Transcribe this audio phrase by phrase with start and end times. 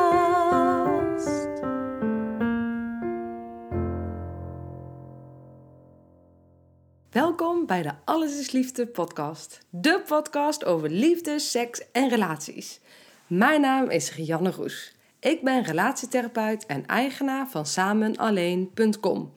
[7.10, 9.66] Welkom bij de Alles is Liefde podcast.
[9.70, 12.80] De podcast over liefde, seks en relaties.
[13.26, 14.94] Mijn naam is Rianne Roes.
[15.20, 19.32] Ik ben relatietherapeut en eigenaar van samenalleen.com.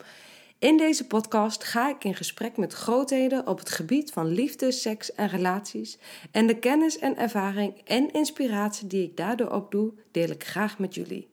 [0.58, 5.14] In deze podcast ga ik in gesprek met grootheden op het gebied van liefde, seks
[5.14, 5.98] en relaties.
[6.30, 10.94] En de kennis en ervaring en inspiratie die ik daardoor opdoe, deel ik graag met
[10.94, 11.28] jullie.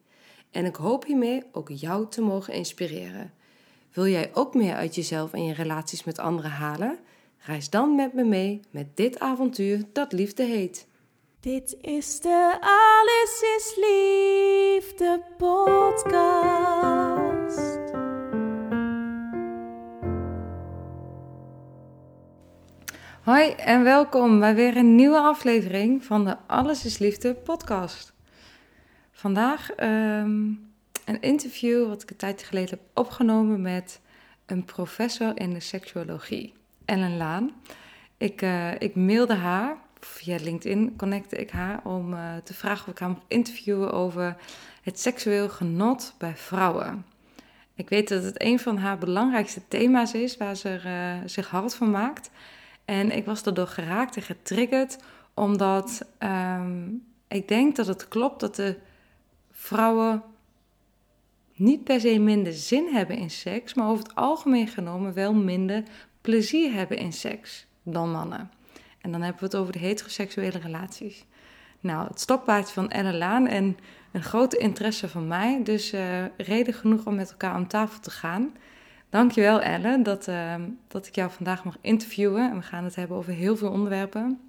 [0.52, 3.34] En ik hoop hiermee ook jou te mogen inspireren.
[3.94, 7.00] Wil jij ook meer uit jezelf en je relaties met anderen halen?
[7.38, 10.88] Reis dan met me mee met dit avontuur dat liefde heet.
[11.40, 16.66] Dit is de Alles is Liefde podcast.
[23.26, 28.14] Hoi en welkom bij weer een nieuwe aflevering van de Alles is Liefde podcast.
[29.12, 30.48] Vandaag ehm,
[31.06, 34.02] een interview wat ik een tijdje geleden heb opgenomen met
[34.46, 36.54] een professor in de seksuologie,
[36.86, 37.52] Ellen Laan.
[38.18, 42.92] Ik, uh, ik mailde haar, via LinkedIn connecte ik haar om uh, te vragen of
[42.92, 44.36] ik haar mag interviewen over
[44.82, 47.06] het seksueel genot bij vrouwen.
[47.76, 51.76] Ik weet dat het een van haar belangrijkste thema's is waar ze uh, zich hard
[51.76, 52.30] van maakt.
[52.86, 54.98] En ik was daardoor geraakt en getriggerd,
[55.34, 58.78] omdat um, ik denk dat het klopt dat de
[59.52, 60.24] vrouwen
[61.56, 65.84] niet per se minder zin hebben in seks, maar over het algemeen genomen wel minder
[66.22, 68.52] plezier hebben in seks dan mannen.
[69.02, 71.26] En dan hebben we het over de heteroseksuele relaties.
[71.80, 73.78] Nou, het stokpaardje van Ella Laan en
[74.12, 78.12] een grote interesse van mij, dus uh, reden genoeg om met elkaar aan tafel te
[78.12, 78.54] gaan.
[79.16, 80.54] Dankjewel Elle dat, uh,
[80.88, 82.50] dat ik jou vandaag mag interviewen.
[82.50, 84.40] En we gaan het hebben over heel veel onderwerpen.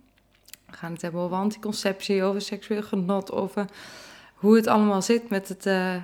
[0.66, 3.66] We gaan het hebben over anticonceptie, over seksueel genot, over
[4.34, 5.94] hoe het allemaal zit met het uh,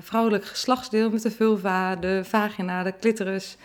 [0.00, 3.56] vrouwelijk geslachtsdeel, met de vulva, de vagina, de clitoris.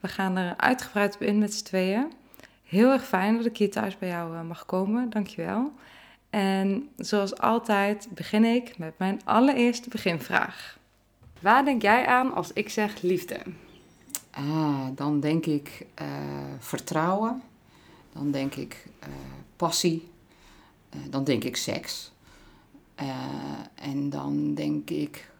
[0.00, 2.12] We gaan er uitgebreid op in met z'n tweeën.
[2.64, 5.72] Heel erg fijn dat ik hier thuis bij jou uh, mag komen, dankjewel.
[6.30, 10.78] En zoals altijd begin ik met mijn allereerste beginvraag.
[11.40, 13.36] Waar denk jij aan als ik zeg liefde?
[14.30, 16.06] Ah, dan denk ik uh,
[16.58, 17.42] vertrouwen.
[18.12, 19.08] Dan denk ik uh,
[19.56, 20.08] passie.
[20.94, 22.12] Uh, dan denk ik seks.
[23.74, 25.30] en dan denk ik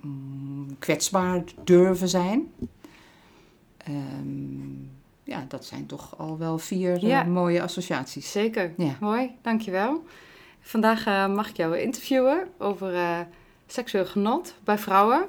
[0.00, 2.52] mm, kwetsbaar durven zijn.
[3.88, 4.90] Um,
[5.24, 7.22] ja, dat zijn toch al wel vier ja.
[7.22, 8.30] mooie associaties.
[8.30, 8.72] Zeker.
[8.76, 8.96] Ja.
[9.00, 10.04] Mooi, dankjewel.
[10.60, 13.26] Vandaag mag ik jou interviewen over
[13.66, 15.26] seksueel genot bij vrouwen.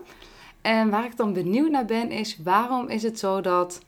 [0.62, 3.82] En waar ik dan benieuwd naar ben, is waarom is het zo dat,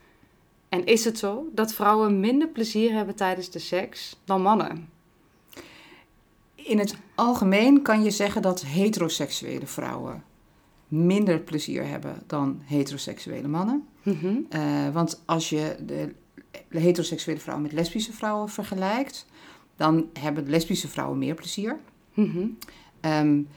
[0.69, 4.89] en is het zo, dat vrouwen minder plezier hebben tijdens de seks dan mannen?
[6.55, 10.23] In het algemeen kan je zeggen dat heteroseksuele vrouwen
[10.87, 13.87] minder plezier hebben dan heteroseksuele mannen.
[14.03, 14.45] Mm -hmm.
[14.49, 16.13] uh, want als je de,
[16.69, 19.25] heteroseksuele vrouwen met lesbische vrouwen vergelijkt,
[19.75, 21.79] dan hebben lesbische vrouwen meer plezier.
[22.13, 22.57] Mm -hmm.
[23.11, 23.47] um,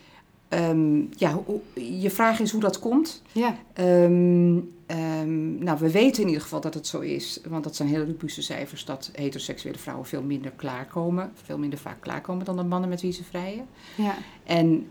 [0.56, 1.38] Um, ja,
[1.74, 3.22] je vraag is hoe dat komt.
[3.32, 3.56] Ja.
[3.74, 7.88] Um, um, nou, we weten in ieder geval dat het zo is, want dat zijn
[7.88, 12.62] hele robuuste cijfers, dat heteroseksuele vrouwen veel minder klaarkomen, veel minder vaak klaarkomen dan de
[12.62, 13.66] mannen met wie ze vrijen.
[13.96, 14.14] Ja.
[14.44, 14.86] En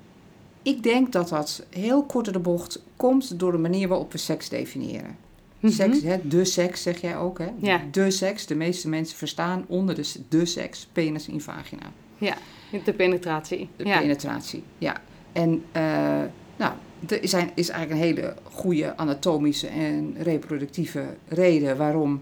[0.61, 4.49] ik denk dat dat heel kort de bocht komt door de manier waarop we seks
[4.49, 5.17] definiëren.
[5.59, 5.69] -hmm.
[5.69, 7.47] Seks, hè, de seks zeg jij ook, hè?
[7.57, 7.81] Ja.
[7.91, 11.91] De seks, de meeste mensen verstaan onder de, de seks, penis in vagina.
[12.17, 12.37] Ja,
[12.83, 13.69] de penetratie.
[13.75, 13.99] De ja.
[13.99, 15.01] penetratie, ja.
[15.35, 16.21] En uh,
[16.55, 16.73] nou,
[17.07, 22.21] er zijn, is eigenlijk een hele goede anatomische en reproductieve reden waarom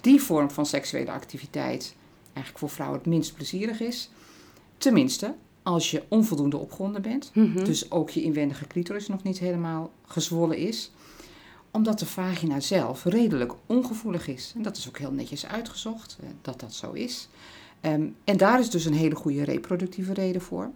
[0.00, 1.94] die vorm van seksuele activiteit
[2.32, 4.10] eigenlijk voor vrouwen het minst plezierig is.
[4.78, 7.64] Tenminste, als je onvoldoende opgewonden bent, mm -hmm.
[7.64, 10.90] dus ook je inwendige clitoris nog niet helemaal gezwollen is,
[11.70, 14.52] omdat de vagina zelf redelijk ongevoelig is.
[14.56, 17.28] En dat is ook heel netjes uitgezocht, dat dat zo is.
[17.82, 20.70] Um, en daar is dus een hele goede reproductieve reden voor.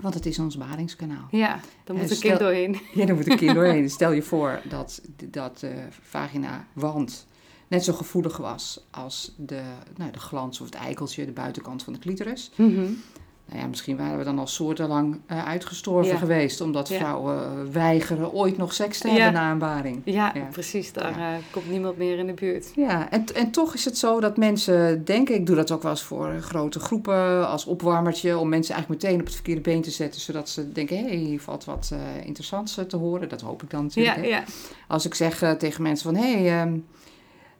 [0.00, 1.28] Want het is ons badingskanaal.
[1.30, 2.80] Ja, daar moet een kind doorheen.
[2.94, 3.90] Ja, daar moet een kind doorheen.
[4.00, 7.26] Stel je voor dat, dat de vagina-wand
[7.68, 9.62] net zo gevoelig was als de,
[9.96, 12.50] nou, de glans of het eikeltje, de buitenkant van de clitoris.
[12.56, 13.02] Mm -hmm.
[13.48, 16.18] Nou ja, misschien waren we dan al soortenlang uh, uitgestorven Ja.
[16.18, 16.60] geweest.
[16.60, 16.98] Omdat Ja.
[16.98, 20.02] vrouwen eh, weigeren ooit nog seks te hebben na een baring.
[20.04, 20.92] Ja, precies.
[20.92, 22.72] Daar eh, komt niemand meer in de buurt.
[22.74, 25.90] Ja, en, en toch is het zo dat mensen denken, ik doe dat ook wel
[25.90, 29.90] eens voor grote groepen als opwarmertje, om mensen eigenlijk meteen op het verkeerde been te
[29.90, 33.28] zetten, zodat ze denken, hé, hey, hier valt wat eh, interessants eh, te horen.
[33.28, 34.16] Dat hoop ik dan natuurlijk.
[34.16, 34.28] Ja, hè.
[34.28, 34.44] ja.
[34.88, 36.78] Als ik zeg eh, tegen mensen van, hé, hey, ehm,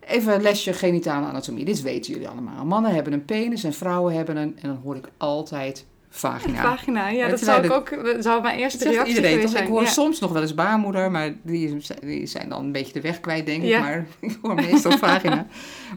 [0.06, 1.64] even een lesje genitale anatomie.
[1.64, 2.64] Dit weten jullie allemaal.
[2.64, 6.62] Mannen hebben een penis en vrouwen hebben een, en dan hoor ik altijd vagina.
[6.62, 9.60] Vagina, ja, dat zijn zou ik ook, dat zou mijn eerste reactie iedereen geweest toch?
[9.60, 9.76] Ik zijn.
[9.76, 9.88] hoor ja.
[9.90, 13.46] soms nog wel eens baarmoeder, maar die, die zijn dan een beetje de weg kwijt,
[13.46, 13.68] denk ik.
[13.68, 13.80] Ja.
[13.80, 15.46] Maar ik hoor meestal vagina.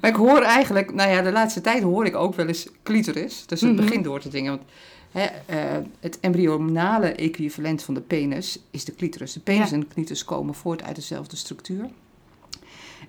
[0.02, 3.44] Maar ik hoor eigenlijk, nou ja, de laatste tijd hoor ik ook wel eens clitoris.
[3.46, 3.82] Dus het Mhm.
[3.82, 4.52] begint door te dingen.
[4.52, 4.64] Want
[5.12, 9.34] hè, eh, het embryonale equivalent van de penis is de clitoris.
[9.34, 9.74] De penis Ja.
[9.76, 11.90] en de clitoris komen voort uit dezelfde structuur.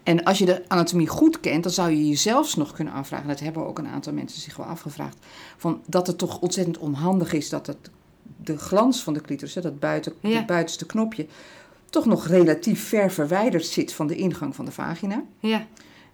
[0.02, 3.29] En als je de anatomie goed kent, dan zou je jezelf nog kunnen aanvragen.
[3.29, 5.17] Dat hebben ook een aantal mensen zich wel afgevraagd.
[5.56, 7.90] Van dat het toch ontzettend onhandig is dat het,
[8.43, 10.37] de glans van de clitoris, hè, dat buiten, Ja.
[10.37, 11.26] het buitenste knopje,
[11.90, 15.23] toch nog relatief ver verwijderd zit van de ingang van de vagina.
[15.40, 15.67] Ja,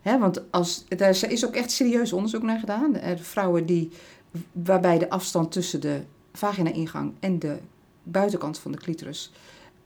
[0.02, 2.94] Hè, want als, daar is ook echt serieus onderzoek naar gedaan.
[2.96, 3.90] Eh, De vrouwen die,
[4.52, 6.00] waarbij de afstand tussen de
[6.32, 7.56] vagina-ingang en de
[8.02, 9.32] buitenkant van de clitoris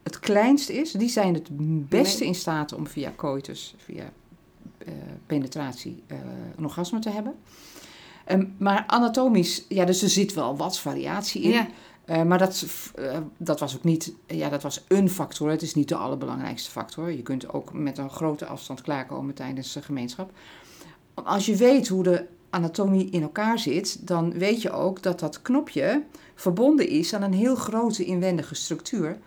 [0.03, 1.49] het kleinst is, die zijn het
[1.89, 4.13] beste in staat om via coitus, via
[4.79, 4.93] eh,
[5.27, 6.19] penetratie, eh,
[6.57, 7.35] een orgasme te hebben.
[8.25, 11.51] Ehm, maar anatomisch, ja, dus er zit wel wat variatie in.
[11.51, 11.69] ja,
[12.05, 12.67] Eh, maar dat,
[13.37, 15.51] dat was ook niet, ja, dat was een factor.
[15.51, 17.11] Het is niet de allerbelangrijkste factor.
[17.13, 20.31] Je kunt ook met een grote afstand klaarkomen tijdens de gemeenschap.
[21.15, 25.43] Als je weet hoe de anatomie in elkaar zit, dan weet je ook dat dat
[25.43, 26.03] knopje
[26.35, 29.19] verbonden is aan een heel grote inwendige structuur.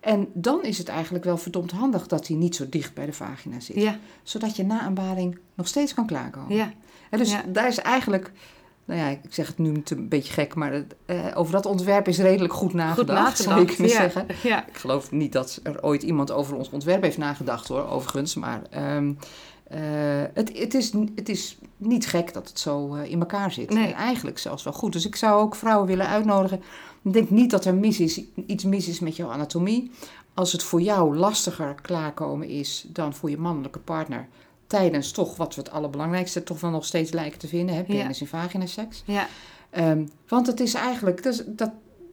[0.00, 3.12] En dan is het eigenlijk wel verdomd handig dat hij niet zo dicht bij de
[3.12, 3.76] vagina zit.
[3.76, 6.56] ja, Zodat je na een baring nog steeds kan klaarkomen.
[6.56, 6.72] ja.
[7.10, 7.42] Hè, dus Ja.
[7.48, 8.32] daar is eigenlijk,
[8.84, 12.08] nou ja, ik zeg het nu een beetje gek, maar het, eh, over dat ontwerp
[12.08, 13.74] is redelijk goed Goed nagedacht, zou nagedacht.
[13.76, 14.26] kunnen zeggen.
[14.68, 18.34] Ik geloof niet dat er ooit iemand over ons ontwerp heeft nagedacht hoor, overigens.
[18.34, 19.12] Maar ehm,
[19.68, 19.80] eh,
[20.34, 23.70] het, het, is, het is niet gek dat het zo eh, in elkaar zit.
[23.70, 23.86] Nee.
[23.86, 24.92] En eigenlijk zelfs wel goed.
[24.92, 26.62] Dus ik zou ook vrouwen willen uitnodigen.
[27.06, 29.90] Ik denk niet dat er mis is, iets mis is met jouw anatomie.
[30.34, 34.28] Als het voor jou lastiger klaarkomen is dan voor je mannelijke partner.
[34.66, 37.74] Tijdens toch wat we het allerbelangrijkste toch wel nog steeds lijken te vinden.
[37.74, 37.80] Hè?
[37.80, 37.86] Ja.
[37.86, 39.02] Penis en vagina seks.
[39.06, 39.28] ja,
[39.70, 41.70] Ehm, want het is eigenlijk, dat, dat,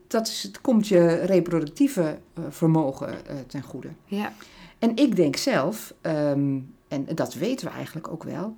[0.08, 3.90] dat is, het komt je reproductieve eh, vermogen eh, ten goede.
[4.06, 4.34] ja,
[4.80, 8.56] En ik denk zelf, ehm, en dat weten we eigenlijk ook wel,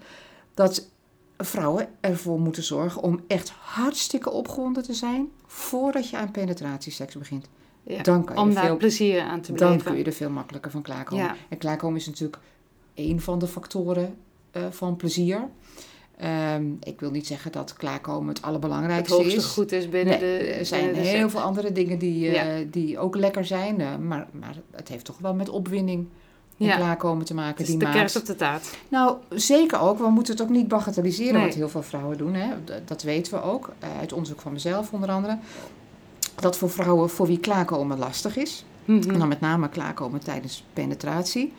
[0.53, 0.87] dat
[1.37, 7.50] vrouwen ervoor moeten zorgen om echt hartstikke opgewonden te zijn voordat je aan penetratieseks begint.
[7.84, 8.02] ja.
[8.04, 9.86] Dan, kan je Om daar veel, plezier aan te dan beleven.
[9.92, 11.24] kun je er veel makkelijker van klaarkomen.
[11.25, 11.36] Ja.
[11.50, 12.42] En klaarkomen is natuurlijk
[12.94, 14.16] één van de factoren
[14.52, 15.48] eh, van plezier.
[16.18, 19.46] Ehm, ik wil niet zeggen dat klaarkomen het het allerbelangrijkste hoogste is.
[19.46, 20.46] goed is binnen Nee, de...
[20.48, 22.66] er zijn de heel veel andere dingen die, eh, Ja.
[22.72, 23.81] die ook lekker zijn.
[23.81, 26.07] eh, maar, maar het heeft toch wel met opwinding
[26.57, 26.75] en Ja.
[26.75, 27.62] klaarkomen te maken.
[27.62, 28.78] Is die de kerst op de taart.
[28.90, 29.98] Nou, zeker ook.
[29.98, 31.46] We moeten het ook niet bagatelliseren Nee.
[31.46, 32.34] wat heel veel vrouwen doen.
[32.34, 32.50] Hè.
[32.86, 33.69] Dat weten we ook.
[33.80, 35.38] eh, uit onderzoek van mezelf onder andere.
[36.36, 38.66] Dat voor vrouwen voor wie klaarkomen lastig is.
[38.86, 41.54] En dan met name klaarkomen tijdens penetratie.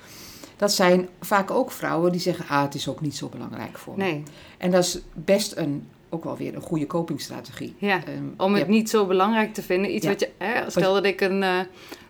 [0.56, 3.94] Dat zijn vaak ook vrouwen die zeggen, ah, het is ook niet zo belangrijk voor
[3.96, 4.02] me.
[4.02, 4.22] Nee,
[4.58, 7.74] En dat is best een, ook wel weer een goede copingstrategie.
[7.78, 8.04] ja.
[8.04, 9.94] Ehm, Om het niet zo belangrijk te vinden.
[9.94, 10.10] Iets Ja.
[10.10, 10.30] wat je...
[10.38, 11.58] Hè, stel dat ik een eh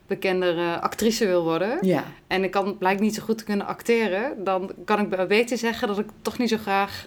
[0.06, 1.78] bekende eh, actrice wil worden...
[1.80, 4.44] Ja, en ik kan blijkt niet zo goed te kunnen acteren...
[4.44, 7.06] dan kan ik be- beter zeggen dat ik toch niet zo graag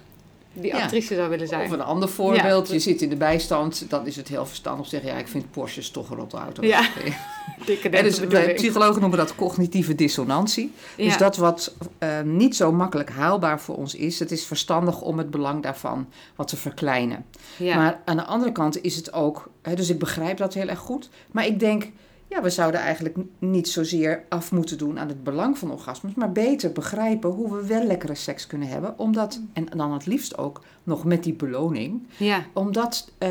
[0.52, 0.82] die Ja.
[0.82, 1.64] actrice zou willen zijn.
[1.64, 2.74] Of een ander voorbeeld, Ja.
[2.74, 5.90] je zit in de bijstand, dan is het heel verstandig zeggen, ja, ik vind Porsches
[5.90, 6.62] toch een rotte auto.
[6.64, 6.80] Ja.
[7.66, 8.54] Dikke En dus, de ik.
[8.54, 10.72] psychologen noemen dat cognitieve dissonantie.
[10.96, 15.18] Dus dat wat eh, niet zo makkelijk haalbaar voor ons is, het is verstandig om
[15.18, 17.24] het belang daarvan wat te verkleinen.
[17.58, 20.78] Maar aan de andere kant is het ook, hè, dus ik begrijp dat heel erg
[20.78, 21.84] goed, maar ik denk,
[22.30, 26.32] ja, we zouden eigenlijk niet zozeer af moeten doen aan het belang van orgasmes, maar
[26.32, 30.62] beter begrijpen hoe we wel lekkere seks kunnen hebben, omdat, en dan het liefst ook
[30.82, 32.44] nog met die beloning, ja.
[32.52, 33.30] omdat eh,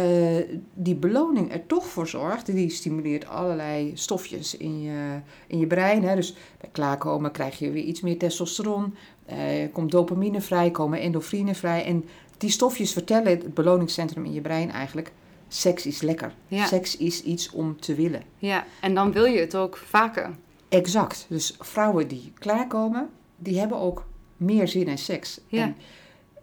[0.74, 6.04] die beloning er toch voor zorgt, die stimuleert allerlei stofjes in je, in je brein.
[6.04, 6.16] Hè.
[6.16, 9.38] Dus bij klaarkomen krijg je weer iets meer testosteron, eh,
[9.74, 11.86] komt dopamine vrij, komen endorfine vrij.
[11.86, 12.06] En
[12.38, 15.12] die stofjes vertellen het beloningscentrum in je brein eigenlijk,
[15.50, 16.34] seks is lekker.
[16.48, 16.66] Ja.
[16.66, 18.24] Seks is iets om te willen.
[18.38, 18.66] ja.
[18.82, 20.30] En dan wil je het ook vaker.
[20.70, 21.26] Exact.
[21.30, 24.06] Dus vrouwen die klaarkomen, die hebben ook
[24.38, 25.40] meer zin in seks.
[25.48, 25.62] Ja.
[25.64, 25.76] En,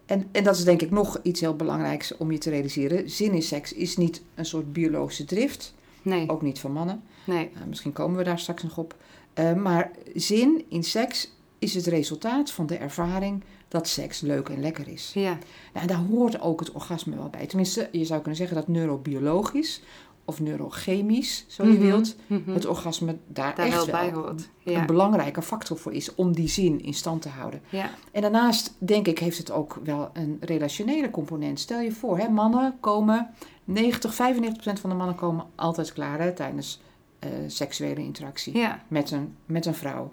[0.05, 3.09] en, en dat is denk ik nog iets heel belangrijks om je te realiseren.
[3.09, 7.03] Zin in seks is niet een soort biologische drift, Nee, ook niet van mannen.
[7.25, 7.49] nee.
[7.53, 8.95] Uh, misschien komen we daar straks nog op.
[9.39, 14.59] Uh, maar zin in seks is het resultaat van de ervaring dat seks leuk en
[14.59, 15.11] lekker is.
[15.13, 15.37] Ja.
[15.73, 17.45] Nou, daar hoort ook het orgasme wel bij.
[17.47, 19.81] Tenminste, je zou kunnen zeggen dat neurobiologisch
[20.25, 22.51] of neurochemisch, zo je Mhm, wilt, mhm.
[22.53, 24.49] het orgasme daar, Daar echt wel bij hoort.
[24.63, 24.79] Ja.
[24.79, 27.61] een belangrijke factor voor is om die zin in stand te houden.
[27.69, 27.89] Ja.
[28.11, 31.59] En daarnaast, denk ik, heeft het ook wel een relationele component.
[31.59, 33.29] Stel je voor, hè, mannen komen,
[33.63, 36.81] 90, 95% van de mannen komen altijd klaar hè, tijdens
[37.19, 38.83] eh, seksuele interactie Ja.
[38.87, 40.11] met, een, met een vrouw.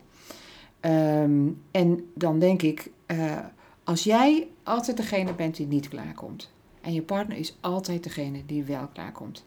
[0.80, 3.38] Ehm, en dan denk ik, eh,
[3.84, 8.64] als jij altijd degene bent die niet klaarkomt, en je partner is altijd degene die
[8.64, 9.44] wel klaarkomt,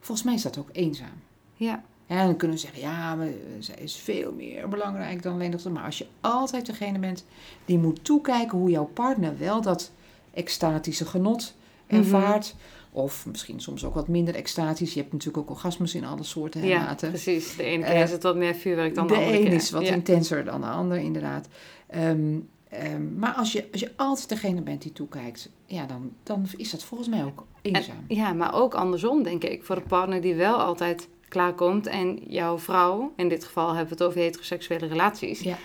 [0.00, 1.22] volgens mij is dat ook eenzaam.
[1.54, 1.82] Ja.
[2.06, 5.50] Ja, dan kunnen we zeggen, ja, maar eh, zij is veel meer belangrijk dan alleen
[5.50, 5.64] dat.
[5.64, 7.24] Maar als je altijd degene bent
[7.64, 9.90] die moet toekijken hoe jouw partner wel dat
[10.34, 11.54] extatische genot
[11.86, 12.54] ervaart.
[12.92, 14.92] Of misschien soms ook wat minder extatisch.
[14.94, 17.08] Je hebt natuurlijk ook orgasmes in alle soorten en ja, maten.
[17.08, 17.56] precies.
[17.56, 19.52] De ene keer Eh, is het wat meer vuurwerk dan de, de andere een keer.
[19.52, 19.92] is wat ja.
[19.92, 21.48] intenser dan de ander, inderdaad.
[21.86, 22.38] Ehm,
[22.70, 26.70] ehm, maar als je, als je altijd degene bent die toekijkt, ja, dan, dan is
[26.70, 27.96] dat volgens mij ook eenzaam.
[28.08, 29.64] En- ja, maar ook andersom, denk ik.
[29.64, 33.90] Voor de partner die wel altijd klaarkomt en jouw vrouw, in dit geval hebben we
[33.90, 35.56] het over heteroseksuele relaties, Ja.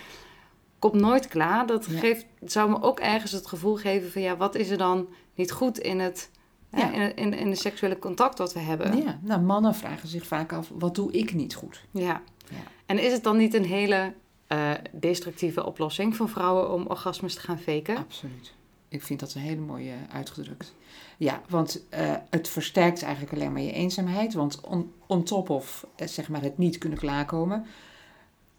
[0.78, 1.66] komt nooit klaar.
[1.66, 1.98] Dat Ja.
[1.98, 5.52] geeft, zou me ook ergens het gevoel geven van ja, wat is er dan niet
[5.52, 6.30] goed in het,
[6.72, 6.92] Ja.
[6.92, 8.96] in, in, in de seksuele contact wat we hebben?
[8.96, 11.84] ja, nou, mannen vragen zich vaak af, wat doe ik niet goed?
[11.90, 12.22] Ja.
[12.50, 12.56] Ja.
[12.86, 14.12] En is het dan niet een hele
[14.46, 17.96] eh, destructieve oplossing van vrouwen om orgasmes te gaan faken?
[17.96, 18.54] Absoluut.
[18.88, 20.74] Ik vind dat een hele mooie uitgedrukt.
[21.16, 24.34] Ja, want eh, het versterkt eigenlijk alleen maar je eenzaamheid.
[24.34, 27.66] Want on, on top of eh, zeg maar het niet kunnen klaarkomen,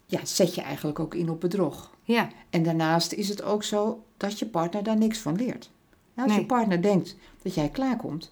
[0.06, 1.96] ja, zet je eigenlijk ook in op bedrog.
[2.04, 5.70] Ja, En daarnaast is het ook zo dat je partner daar niks van leert.
[6.14, 6.40] Nou, als Nee.
[6.40, 8.32] je partner denkt dat jij klaarkomt,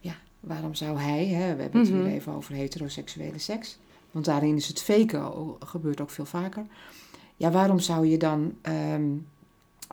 [0.00, 2.02] ja, waarom zou hij, hè, we hebben het Mhm.
[2.02, 3.78] hier even over heteroseksuele seks,
[4.12, 5.32] want daarin is het faken,
[5.66, 6.66] gebeurt ook veel vaker.
[7.36, 9.02] Ja, waarom zou je dan, ehm,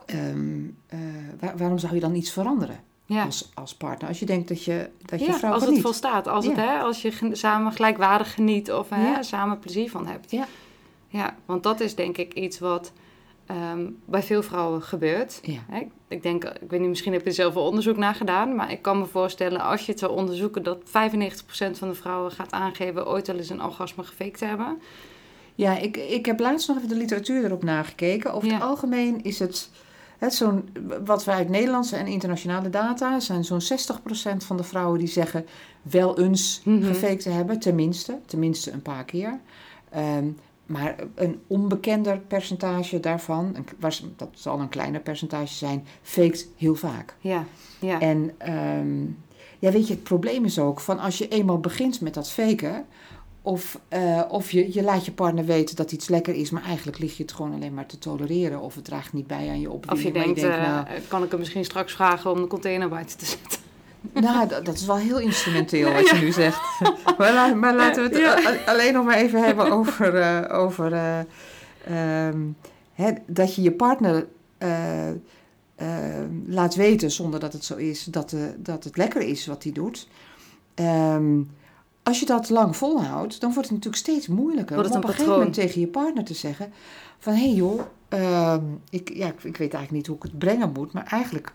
[0.06, 1.00] ehm, eh,
[1.40, 3.24] waar- waarom zou je dan iets veranderen ja.
[3.26, 4.08] als, als partner?
[4.10, 6.28] Als je denkt dat je, dat je ja, vrouw als het volstaat.
[6.28, 9.22] Als, het, hè, als je samen gelijkwaardig geniet of hè, Ja.
[9.22, 10.32] samen plezier van hebt.
[10.32, 10.48] Ja.
[11.08, 12.92] ja, want dat is denk ik iets wat
[13.50, 15.40] ehm, bij veel vrouwen gebeurt.
[15.42, 15.78] Ja.
[15.80, 18.56] Ik- ik denk, ik weet niet, misschien heb je er zelf wel onderzoek naar gedaan.
[18.56, 22.32] Maar ik kan me voorstellen, als je het zou onderzoeken, dat 95% van de vrouwen
[22.32, 24.78] gaat aangeven ooit wel eens een orgasme gefaked te hebben.
[25.56, 28.34] Ja, ik, ik heb laatst nog even de literatuur erop nagekeken.
[28.34, 28.54] Over Ja.
[28.54, 29.70] het algemeen is het,
[30.18, 30.70] het zo'n,
[31.06, 35.46] wat we uit Nederlandse en internationale data zijn zo'n 60% van de vrouwen die zeggen
[35.82, 36.84] wel eens Mhm.
[36.86, 39.40] gefaked te hebben, tenminste, tenminste een paar keer.
[39.90, 40.26] Ehm,
[40.70, 43.56] maar een onbekender percentage daarvan,
[44.16, 47.16] dat zal een kleiner percentage zijn, faked heel vaak.
[47.20, 47.46] Ja,
[47.80, 48.00] ja.
[48.00, 49.02] En ehm,
[49.60, 52.86] ja, weet je, het probleem is ook van als je eenmaal begint met dat faken,
[53.42, 57.00] of, eh, of je, je laat je partner weten dat iets lekker is, maar eigenlijk
[57.00, 59.70] lig je het gewoon alleen maar te tolereren, of het draagt niet bij aan je
[59.70, 60.08] Of opwinding.
[60.08, 62.90] je maar denkt, denkt, eh, nou, kan ik hem misschien straks vragen om de container
[62.90, 63.60] buiten te zetten?
[64.14, 66.60] nou, dat, dat is wel heel instrumenteel wat je nu zegt.
[67.18, 68.56] maar, la- maar laten we het Ja.
[68.66, 71.20] alleen nog maar even hebben over, eh, over eh,
[72.28, 72.40] ehm,
[72.94, 74.28] hè, dat je je partner
[74.58, 75.08] eh,
[76.46, 80.08] laat weten, zonder dat het zo is, dat, dat het lekker is wat hij doet.
[80.74, 81.42] Ehm,
[82.04, 85.04] als je dat lang volhoudt, dan wordt het natuurlijk steeds moeilijker om op een een
[85.04, 85.68] gegeven moment patroon.
[85.68, 86.72] tegen je partner te zeggen
[87.20, 90.38] van hé hey joh, ehm, ik, ja, ik, ik weet eigenlijk niet hoe ik het
[90.38, 91.54] brengen moet, maar eigenlijk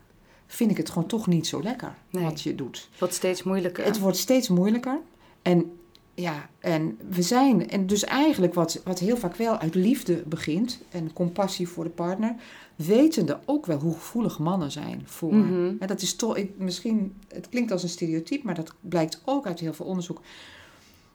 [0.54, 2.24] vind ik het gewoon toch niet zo lekker Nee.
[2.24, 2.88] wat je doet.
[2.90, 3.84] Het wordt steeds moeilijker.
[3.84, 5.00] Het wordt steeds moeilijker.
[5.42, 5.72] En
[6.14, 10.78] ja, en we zijn, en dus eigenlijk wat, wat heel vaak wel uit liefde begint
[10.90, 12.34] en compassie voor de partner,
[12.76, 15.34] wetende ook wel hoe gevoelig mannen zijn voor.
[15.34, 15.72] Mhm.
[15.78, 19.46] En dat is toch, ik, misschien, het klinkt als een stereotype, maar dat blijkt ook
[19.46, 20.20] uit heel veel onderzoek.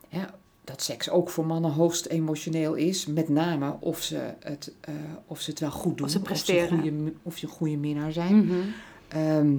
[0.09, 4.93] Ja, dat seks ook voor mannen hoogst emotioneel is, met name of ze het, eh,
[5.25, 6.79] of ze het wel goed doen, Of ze of ze, presteren.
[6.79, 8.45] goede, of ze een goede minnaar zijn.
[8.45, 8.57] Mhm.
[9.09, 9.55] Ehm,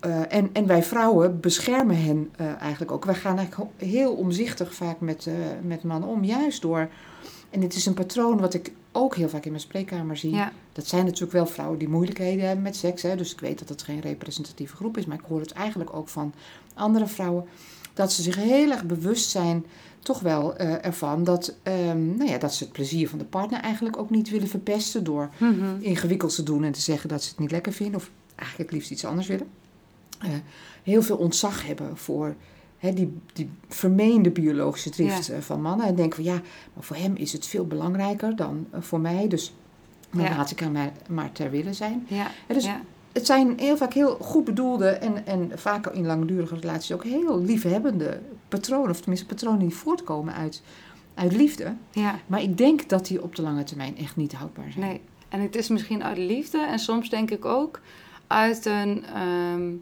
[0.00, 3.04] eh, en, en wij vrouwen beschermen hen eh, eigenlijk ook.
[3.04, 6.24] Wij gaan eigenlijk heel omzichtig vaak met, eh, met mannen om.
[6.24, 6.88] Juist door.
[7.50, 10.30] En dit is een patroon wat ik ook heel vaak in mijn spreekkamer zie.
[10.34, 13.02] Ja, Dat zijn natuurlijk wel vrouwen die moeilijkheden hebben met seks.
[13.02, 15.06] Hè, dus ik weet dat het geen representatieve groep is.
[15.06, 16.34] Maar ik hoor het eigenlijk ook van
[16.74, 17.44] andere vrouwen.
[17.94, 19.64] Dat ze zich heel erg bewust zijn,
[19.98, 23.96] toch wel ervan, dat, ehm, nou ja, dat ze het plezier van de partner eigenlijk
[23.96, 25.04] ook niet willen verpesten.
[25.04, 25.64] Door Mhm.
[25.80, 27.96] ingewikkeld te doen en te zeggen dat ze het niet lekker vinden.
[27.96, 29.46] Of eigenlijk het liefst iets anders willen.
[30.20, 30.30] Eh,
[30.82, 32.34] heel veel ontzag hebben voor
[32.78, 35.34] hè, die, die vermeende biologische drift Ja.
[35.34, 35.86] eh, van mannen.
[35.86, 36.40] En denken van ja,
[36.74, 39.28] maar voor hem is het veel belangrijker dan eh, voor mij.
[39.28, 39.54] Dus
[40.10, 40.36] dan Ja.
[40.36, 42.06] laat ik hem maar, maar ter willen zijn.
[42.08, 42.80] ja, dus ja.
[43.12, 47.40] Het zijn heel vaak heel goed bedoelde en, en vaak in langdurige relaties ook heel
[47.42, 48.90] liefhebbende patronen.
[48.90, 50.62] Of tenminste patronen die voortkomen uit,
[51.14, 51.74] uit liefde.
[51.92, 52.18] ja.
[52.26, 54.84] Maar ik denk dat die op de lange termijn echt niet houdbaar zijn.
[54.86, 55.00] Nee.
[55.28, 57.80] En het is misschien uit liefde en soms denk ik ook
[58.28, 59.04] uit een.
[59.14, 59.72] ehm,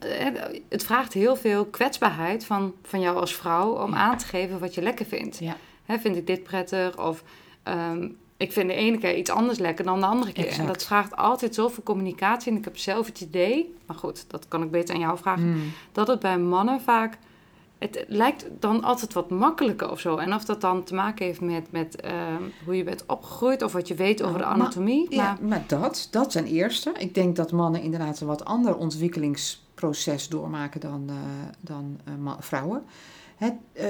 [0.00, 0.26] eh,
[0.68, 3.96] het vraagt heel veel kwetsbaarheid van, van jou als vrouw om Ja.
[3.96, 5.38] aan te geven wat je lekker vindt.
[5.38, 5.56] Ja.
[5.84, 6.98] Hè, vind ik dit prettig?
[6.98, 7.22] Of
[7.62, 10.58] ehm, ik vind de ene keer iets anders lekker dan de andere keer.
[10.58, 12.52] En dat vraagt altijd zoveel communicatie.
[12.52, 15.48] En ik heb zelf het idee, maar goed, dat kan ik beter aan jou vragen,
[15.48, 15.72] Mm.
[15.92, 17.18] dat het bij mannen vaak.
[17.84, 20.16] Het lijkt dan altijd wat makkelijker of zo.
[20.16, 23.72] En of dat dan te maken heeft met, met ehm, hoe je bent opgegroeid of
[23.72, 25.06] wat je weet over de Nou, maar- anatomie.
[25.14, 26.92] Ja, maar, maar dat, dat ten eerste.
[26.98, 31.14] Ik denk dat mannen inderdaad een wat ander ontwikkelingsproces doormaken dan, eh,
[31.60, 32.82] dan eh, vrouwen.
[33.36, 33.86] Het, eh,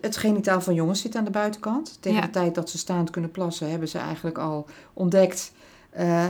[0.00, 1.96] het genitaal van jongens zit aan de buitenkant.
[2.00, 2.24] Tegen Ja.
[2.24, 5.52] de tijd dat ze staand kunnen plassen, hebben ze eigenlijk al ontdekt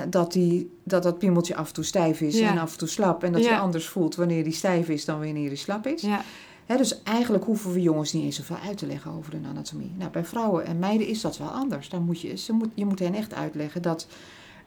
[0.09, 2.51] dat, die, dat dat piemeltje af en toe stijf is Ja.
[2.51, 3.25] en af en toe slap.
[3.25, 3.49] En dat Ja.
[3.49, 6.03] hij anders voelt wanneer hij stijf is dan wanneer hij slap is.
[6.03, 6.21] ja,
[6.67, 9.91] Dus eigenlijk hoeven we jongens niet eens zoveel uit te leggen over hun anatomie.
[9.99, 11.89] Nou, bij vrouwen en meiden is dat wel anders.
[11.89, 14.07] Dan moet je, ze moet, je moet hen echt uitleggen dat,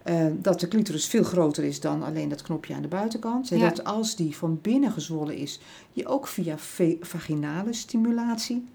[0.03, 3.51] eh, dat de clitoris veel groter is dan alleen dat knopje aan de buitenkant.
[3.51, 3.69] En Ja.
[3.69, 5.59] dat als die van binnen gezwollen is,
[5.93, 6.55] je ook via
[7.01, 8.67] vaginale stimulatie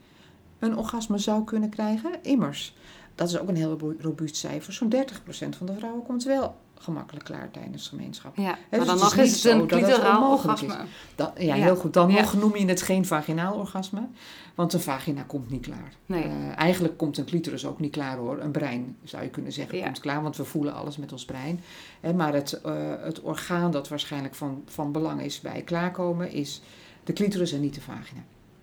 [0.59, 2.11] een orgasme zou kunnen krijgen.
[2.23, 2.77] Immers,
[3.15, 4.73] dat is ook een heel ro- robuust cijfer.
[4.73, 8.37] Zo'n 30% van de vrouwen komt wel gemakkelijk klaar tijdens gemeenschap.
[8.37, 8.51] ja.
[8.53, 10.77] dus maar dan het nog is het een clitoraal orgasme.
[11.15, 11.63] Dat, ja, Ja.
[11.63, 11.93] heel goed.
[11.95, 12.21] Dan Ja.
[12.21, 14.01] nog noem je het geen vaginaal orgasme,
[14.55, 15.93] want een vagina komt niet klaar.
[16.07, 16.23] Nee.
[16.23, 18.39] Eh, eigenlijk komt een clitoris ook niet klaar hoor.
[18.41, 19.85] Een brein zou je kunnen zeggen Ja.
[19.85, 21.61] komt klaar, want we voelen alles met ons brein.
[22.17, 26.63] Maar het, eh, het orgaan dat waarschijnlijk van, van belang is bij klaarkomen is
[27.05, 28.21] de clitoris en niet de vagina.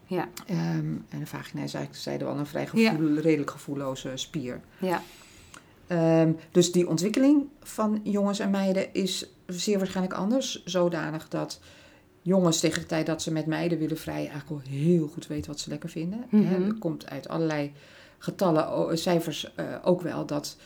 [0.10, 4.12] Ja, Ehm, en de vagina is eigenlijk, zeiden we al, een vrij gevoel, redelijk gevoelloze
[4.16, 4.62] spier.
[4.80, 5.02] ja,
[5.88, 10.64] Ehm, dus die ontwikkeling van jongens en meiden is zeer waarschijnlijk anders.
[10.66, 11.60] Zodanig dat
[12.22, 15.52] jongens tegen de tijd dat ze met meiden willen vrijen eigenlijk al heel goed weten
[15.52, 16.26] wat ze lekker vinden.
[16.30, 17.72] Hè, er komt uit allerlei
[18.18, 20.58] getallen, cijfers eh, ook wel dat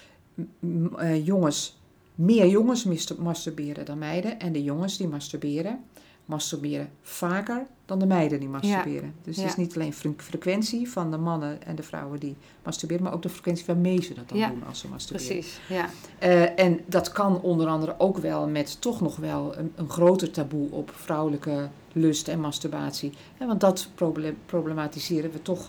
[0.98, 1.80] eh, jongens,
[2.16, 2.86] meer jongens
[3.18, 4.40] masturberen dan meiden.
[4.40, 5.84] En de jongens die masturberen,
[6.26, 9.14] masturberen vaker dan de meiden die masturberen.
[9.24, 13.04] Dus het is niet alleen fre- frequentie van de mannen en de vrouwen die masturberen,
[13.04, 15.32] maar ook de frequentie waarmee ze dat dan Ja, doen als ze masturberen.
[15.34, 15.60] precies.
[15.70, 19.90] Ja, Eh, en dat kan onder andere ook wel met toch nog wel een, een
[19.90, 23.12] groter taboe op vrouwelijke lust en masturbatie.
[23.38, 25.68] Want dat proble- problematiseren we toch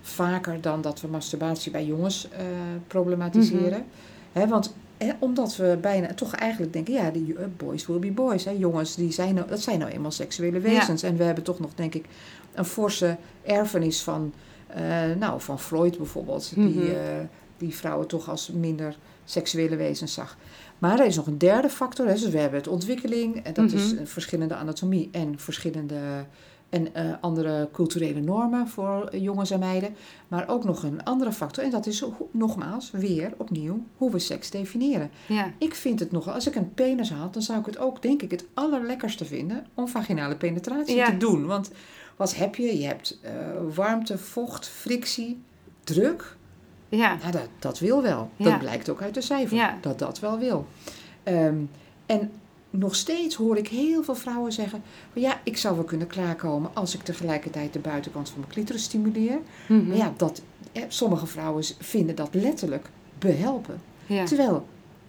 [0.00, 2.44] vaker dan dat we masturbatie bij jongens eh,
[2.86, 3.84] problematiseren.
[4.32, 4.74] Hè, want
[5.18, 8.44] omdat we bijna toch eigenlijk denken, ja, die, eh, boys will be boys.
[8.44, 11.02] Hè, jongens, die zijn nou, dat zijn nou eenmaal seksuele wezens.
[11.02, 12.04] En we hebben toch nog, denk ik,
[12.54, 14.32] een forse erfenis van,
[14.66, 14.82] eh,
[15.18, 16.52] nou, van Freud bijvoorbeeld.
[16.56, 16.66] Mhm.
[16.66, 17.00] Die, eh,
[17.56, 20.36] die vrouwen toch als minder seksuele wezens zag.
[20.78, 22.06] Maar er is nog een derde factor.
[22.06, 22.12] Hè.
[22.12, 23.44] Dus we hebben het ontwikkeling.
[23.44, 24.04] En dat is Mhm.
[24.06, 25.98] verschillende anatomie en verschillende
[26.68, 29.94] en eh, andere culturele normen voor eh, jongens en meiden.
[30.28, 31.64] Maar ook nog een andere factor.
[31.64, 35.10] En dat is nogmaals weer opnieuw hoe we seks definiëren.
[35.26, 38.02] ja, Ik vind het nogal, als ik een penis had, dan zou ik het ook
[38.02, 41.06] denk ik het allerlekkerste vinden om vaginale penetratie Ja.
[41.10, 41.46] te doen.
[41.46, 41.70] Want
[42.16, 42.78] wat heb je?
[42.78, 43.30] Je hebt eh,
[43.74, 45.40] warmte, vocht, frictie,
[45.84, 46.36] druk.
[46.88, 48.30] ja, Nou, dat, dat wil wel.
[48.36, 48.44] Ja.
[48.50, 49.62] Dat blijkt ook uit de cijfers.
[49.80, 50.66] Dat dat wel wil.
[51.22, 51.56] Ehm,
[52.06, 52.30] en
[52.78, 54.82] nog steeds hoor ik heel veel vrouwen zeggen...
[55.12, 58.82] van ja, ik zou wel kunnen klaarkomen als ik tegelijkertijd de buitenkant van mijn clitoris
[58.82, 59.38] stimuleer.
[59.68, 59.86] Mhm.
[59.86, 60.42] Maar ja, dat,
[60.88, 63.80] sommige vrouwen vinden dat letterlijk behelpen.
[64.06, 64.66] ja, Terwijl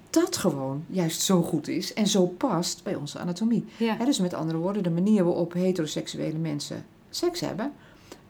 [0.09, 3.65] dat gewoon juist zo goed is en zo past bij onze anatomie.
[3.77, 7.71] ja, dus met andere woorden, de manier waarop heteroseksuele mensen seks hebben,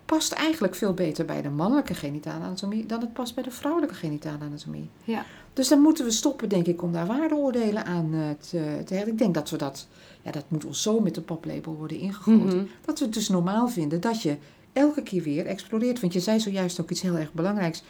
[0.06, 3.96] past eigenlijk veel beter bij de mannelijke genitale anatomie dan het past bij de vrouwelijke
[3.96, 4.90] genitale anatomie.
[5.04, 5.26] Ja.
[5.58, 8.96] Dus dan moeten we stoppen, denk ik, om daar waardeoordelen aan eh, te, te.
[8.96, 9.88] Ik denk dat we dat,
[10.22, 12.58] ja, dat moet ons zo met de paplepel worden ingegoten.
[12.58, 12.66] Mhm.
[12.86, 14.38] Dat we het dus normaal vinden dat je
[14.74, 16.00] elke keer weer exploreert.
[16.00, 17.84] Want je zei zojuist ook iets heel erg belangrijks.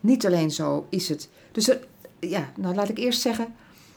[0.00, 1.28] Niet alleen zo is het.
[1.52, 1.86] Dus er-
[2.20, 3.54] ja, nou laat ik eerst zeggen.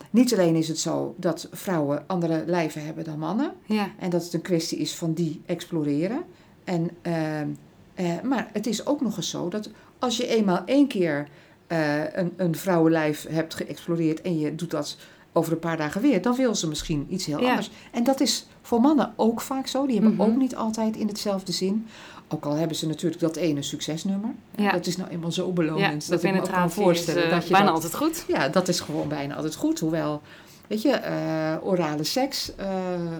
[0.09, 3.51] Niet alleen is het zo dat vrouwen andere lijven hebben dan mannen.
[3.65, 6.23] ja, En dat het een kwestie is van die exploreren.
[6.63, 7.47] En, ehm,
[7.93, 11.27] eh, maar het is ook nog eens zo dat als je eenmaal één keer
[11.67, 14.97] eh, een, een vrouwenlijf hebt geëxploreerd en je doet dat
[15.35, 17.49] over een paar dagen weer, dan wil ze misschien iets heel Ja.
[17.49, 17.69] anders.
[17.91, 19.85] En dat is voor mannen ook vaak zo.
[19.85, 20.21] Die hebben Mhm.
[20.21, 21.87] ook niet altijd in hetzelfde zin.
[22.27, 24.29] Ook al hebben ze natuurlijk dat ene succesnummer.
[24.55, 24.71] Ja.
[24.71, 27.43] Dat is nou eenmaal zo belonend dat ik me ook kan is voorstellen eh, dat
[27.47, 28.25] je bijna dat altijd goed.
[28.27, 29.79] ja, dat is gewoon bijna altijd goed.
[29.79, 30.21] Hoewel,
[30.67, 32.51] weet je, eh, orale seks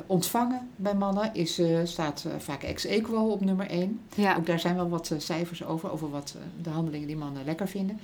[0.07, 3.99] ontvangen bij mannen is, staat vaak ex-equo op nummer 1.
[4.15, 7.67] Ja, Ook daar zijn wel wat cijfers over, over wat de handelingen die mannen lekker
[7.67, 7.99] vinden.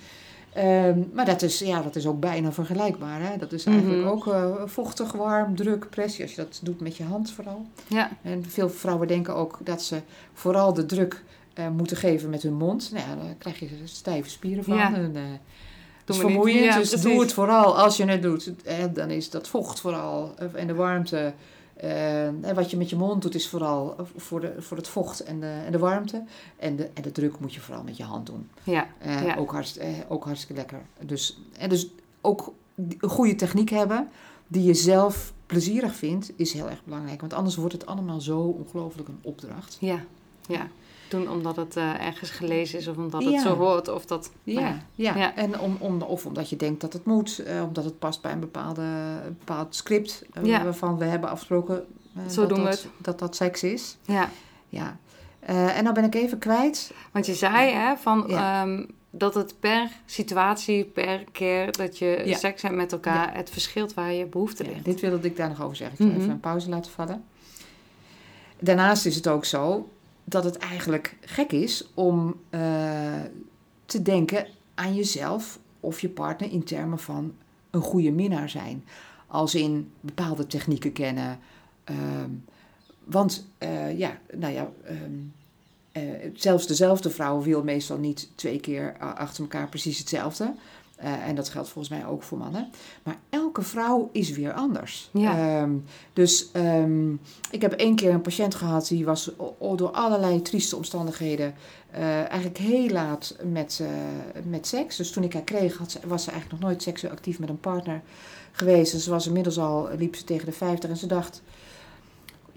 [0.54, 3.22] Ehm, maar dat is, ja, dat is ook bijna vergelijkbaar.
[3.22, 3.38] Hè?
[3.38, 4.08] Dat is eigenlijk Mhm.
[4.10, 6.22] ook eh, vochtig, warm, druk, pressie.
[6.24, 7.66] Als je dat doet met je hand vooral.
[7.88, 10.02] ja, En veel vrouwen denken ook dat ze
[10.34, 12.92] vooral de druk eh, moeten geven met hun mond.
[12.94, 14.76] Nou ja, daar krijg je stijve spieren van.
[14.78, 14.94] Ja.
[14.96, 15.22] En, eh,
[16.06, 16.32] Het is me niet.
[16.34, 17.12] vermoeiend, Ja, dus precies.
[17.12, 18.52] doe het vooral als je het doet.
[18.64, 21.34] Eh, dan is dat vocht vooral eh, en de warmte.
[21.80, 25.20] Eh, en wat je met je mond doet is vooral voor, de, voor het vocht
[25.20, 26.24] en de, en de warmte.
[26.58, 28.50] En de, en de druk moet je vooral met je hand doen.
[28.63, 29.36] Ja, Eh, Ja.
[29.36, 30.82] ook, hartst, eh, ook hartstikke lekker.
[31.06, 31.88] Dus, en dus
[32.22, 34.10] ook een goede techniek hebben
[34.48, 37.20] die je zelf plezierig vindt, is heel erg belangrijk.
[37.22, 39.78] Want anders wordt het allemaal zo ongelooflijk een opdracht.
[39.80, 40.04] ja,
[40.48, 40.68] ja.
[41.10, 44.32] Doen omdat het eh, ergens gelezen is of omdat het zo hoort of dat...
[44.43, 45.15] Ja, nou ja.
[45.17, 45.36] Ja.
[45.36, 48.32] En om, om, of omdat je denkt dat het moet, eh, omdat het past bij
[48.32, 48.82] een, bepaalde,
[49.26, 50.63] een bepaald script eh, Ja.
[50.63, 51.86] waarvan we hebben afgesproken
[52.30, 53.98] Zo dat, doen dat, dat dat seks is.
[54.06, 54.30] ja.
[54.69, 54.98] Ja.
[55.45, 56.91] En dan ben ik even kwijt.
[57.12, 62.62] Want je zei hè, van, ehm, dat het per situatie, per keer dat je seks
[62.62, 64.86] hebt met elkaar, het verschilt waar je behoefte ligt.
[64.86, 65.95] dit wilde ik daar nog over zeggen.
[65.95, 66.19] Ik zal Mhm.
[66.19, 67.24] even een pauze laten vallen.
[68.60, 69.89] Daarnaast is het ook zo
[70.30, 73.22] dat het eigenlijk gek is om eh,
[73.86, 77.34] te denken aan jezelf of je partner in termen van
[77.70, 78.86] een goede minnaar zijn.
[79.28, 81.39] Als in bepaalde technieken kennen.
[81.84, 82.30] Ehm,
[83.04, 85.13] want eh, ja, nou ja, ehm,
[85.92, 90.54] eh, zelfs dezelfde vrouw wil meestal niet twee keer achter elkaar precies hetzelfde.
[91.00, 92.70] Eh, en dat geldt volgens mij ook voor mannen.
[93.04, 95.10] Maar elke vrouw is weer anders.
[95.14, 95.62] Ja.
[95.62, 95.72] Ehm,
[96.14, 97.12] dus ehm,
[97.52, 99.32] ik heb één keer een patiënt gehad die was
[99.76, 101.54] door allerlei trieste omstandigheden
[101.92, 104.96] eh, eigenlijk heel laat met, eh, met seks.
[104.96, 107.50] Dus toen ik haar kreeg had ze, was ze eigenlijk nog nooit seksueel actief met
[107.50, 108.02] een partner
[108.52, 108.94] geweest.
[108.94, 111.42] En ze was inmiddels al, liep ze tegen de 50 en ze dacht...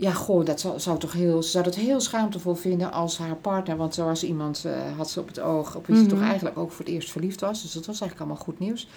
[0.02, 3.36] Ja, goh, dat zou, zou toch heel, ze zou het heel schaamtevol vinden als haar
[3.36, 6.10] partner, want zo was iemand, eh, had ze op het oog, op wie ze Mhm.
[6.10, 7.62] toch eigenlijk ook voor het eerst verliefd was.
[7.62, 8.88] Dus dat was eigenlijk allemaal goed nieuws.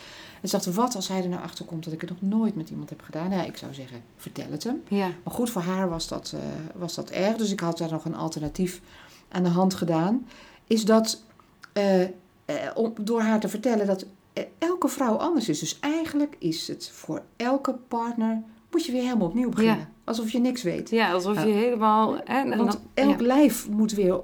[0.41, 2.55] En ze dacht, wat als hij er nou achter komt dat ik het nog nooit
[2.55, 3.31] met iemand heb gedaan?
[3.31, 4.83] Ja, ik zou zeggen, vertel het hem.
[4.87, 6.39] Ja, Maar goed, voor haar was dat, eh,
[6.75, 7.35] was dat erg.
[7.37, 8.81] Dus ik had daar nog een alternatief
[9.29, 10.27] aan de hand gedaan.
[10.67, 11.21] Is dat
[11.73, 12.01] eh,
[12.75, 14.05] om, door haar te vertellen dat
[14.57, 15.59] elke vrouw anders is.
[15.59, 18.41] Dus eigenlijk is het voor elke partner.
[18.71, 19.77] Moet je weer helemaal opnieuw beginnen.
[19.77, 19.87] Ja.
[20.05, 20.89] Alsof je niks weet.
[20.89, 22.15] ja alsof je helemaal...
[22.15, 23.25] Hè, en Want dan- elk ja.
[23.25, 24.19] lijf moet weer,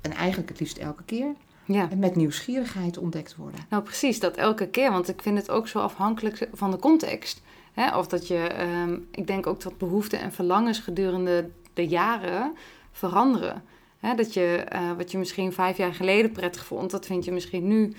[0.00, 1.88] en eigenlijk het liefst elke keer, ja.
[1.96, 3.60] met nieuwsgierigheid ontdekt worden.
[3.70, 4.90] Nou, precies, dat elke keer.
[4.90, 7.42] Want ik vind het ook zo afhankelijk van de context.
[7.72, 7.98] Hè?
[7.98, 12.52] Of dat je, ehm, ik denk ook dat behoeften en verlangens gedurende de jaren
[12.92, 13.62] veranderen.
[13.98, 14.14] Hè?
[14.14, 17.66] Dat je, eh, wat je misschien vijf jaar geleden prettig vond, dat vind je misschien
[17.66, 17.92] nu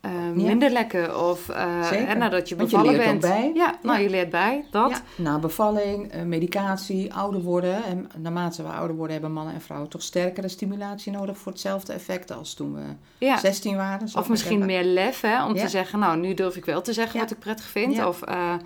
[0.00, 1.16] eh, minder lekker.
[1.24, 1.40] Of
[1.82, 2.06] Zeker.
[2.06, 3.20] hè, nadat je Want je bevallen leert bent.
[3.20, 3.50] bij.
[3.54, 4.02] Ja, nou, Ja.
[4.04, 4.90] je leert bij, dat.
[4.90, 7.84] Ja, na bevalling, eh, medicatie, ouder worden.
[7.84, 11.92] En naarmate we ouder worden, hebben mannen en vrouwen toch sterkere stimulatie nodig voor hetzelfde
[11.92, 12.80] effect als toen we
[13.26, 13.36] Ja.
[13.38, 14.08] 16 waren.
[14.14, 17.20] Of misschien meer lef, hè, om te zeggen, nou, nu durf ik wel te zeggen
[17.20, 18.04] wat ik prettig vind.
[18.06, 18.58] Of, ja.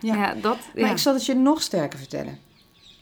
[0.00, 0.34] Ja.
[0.40, 2.38] dat, Maar ik zal het je nog sterker vertellen.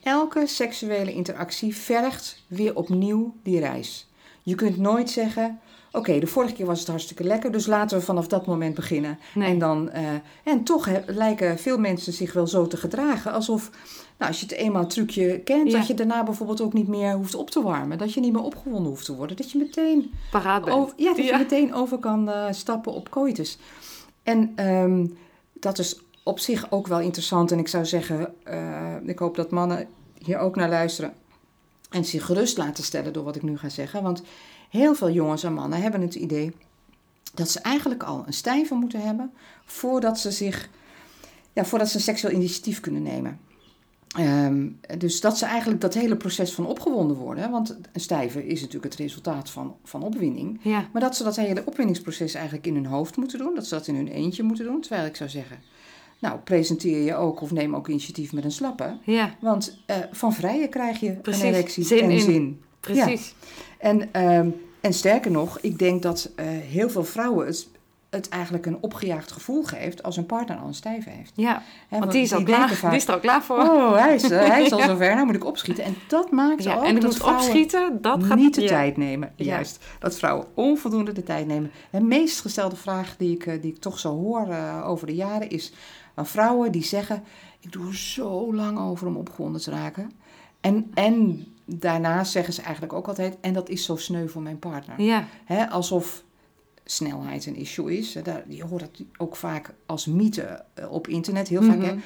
[0.03, 4.09] Elke seksuele interactie vergt weer opnieuw die reis.
[4.43, 5.61] Je kunt nooit zeggen:
[5.93, 9.19] Oké, de vorige keer was het hartstikke lekker, dus laten we vanaf dat moment beginnen.
[9.35, 9.51] Nee.
[9.51, 10.03] En, dan, eh,
[10.45, 13.71] en toch lijken veel mensen zich wel zo te gedragen alsof,
[14.19, 15.79] nou, als je het eenmaal trucje kent, Ja.
[15.79, 17.99] dat je daarna bijvoorbeeld ook niet meer hoeft op te warmen.
[17.99, 19.37] Dat je niet meer opgewonden hoeft te worden.
[19.37, 20.77] Dat je meteen paraat bent.
[20.77, 23.59] over, ja, dat je meteen over kan eh, stappen op coitus.
[24.23, 25.07] En ehm,
[25.53, 27.51] dat is op zich ook wel interessant.
[27.53, 29.87] En ik zou zeggen, eh, ik hoop dat mannen
[30.25, 31.13] hier ook naar luisteren.
[31.91, 34.03] En zich gerust laten stellen door wat ik nu ga zeggen.
[34.03, 34.23] Want
[34.71, 36.53] heel veel jongens en mannen hebben het idee
[37.35, 39.33] dat ze eigenlijk al een stijver moeten hebben
[39.65, 40.69] voordat ze zich,
[41.53, 43.39] ja, voordat ze een seksueel initiatief kunnen nemen.
[44.17, 47.51] Ehm, dus dat ze eigenlijk dat hele proces van opgewonden worden.
[47.51, 50.59] Want een stijver is natuurlijk het resultaat van, van opwinding.
[50.63, 53.55] Ja, Maar dat ze dat hele opwindingsproces eigenlijk in hun hoofd moeten doen.
[53.55, 54.81] Dat ze dat in hun eentje moeten doen.
[54.81, 55.59] Terwijl ik zou zeggen,
[56.19, 58.97] nou presenteer je ook of neem ook initiatief met een slappe.
[59.05, 62.21] ja, Want eh, van vrije krijg je Precies, een erectie zin en in.
[62.21, 62.61] zin.
[62.93, 63.35] Precies.
[63.79, 64.49] En, ehm,
[64.81, 67.69] en sterker nog, ik denk dat eh, heel veel vrouwen het,
[68.11, 71.33] het eigenlijk een opgejaagd gevoel geeft als een partner al een stijve heeft.
[71.35, 73.59] Ja, want die is, al klaar, vaak, die is er al klaar voor.
[73.59, 74.87] Oh, hij is, eh, hij is al Ja.
[74.87, 75.85] zover, nou moet ik opschieten.
[75.85, 78.69] En dat maakt ja, ook en dat moet vrouwen opschieten, dat gaat niet de ja.
[78.69, 79.33] tijd nemen.
[79.37, 79.85] Juist.
[79.99, 81.71] Dat vrouwen onvoldoende de tijd nemen.
[81.91, 84.49] De meest gestelde vraag die ik, eh, die ik toch zo hoor
[84.85, 85.73] over de jaren is
[86.15, 87.25] van vrouwen die zeggen:
[87.61, 90.11] Ik doe er zo lang over om opgewonden te raken.
[90.61, 94.59] En, en daarnaast zeggen ze eigenlijk ook altijd: En dat is zo sneu voor mijn
[94.59, 95.01] partner.
[95.01, 96.25] Ja, Hè, alsof
[96.85, 98.13] snelheid een issue is.
[98.23, 101.49] Daar, je hoort dat ook vaak als mythe eh, op internet.
[101.49, 101.83] Heel vaak.
[101.83, 101.99] Hè, Mhm.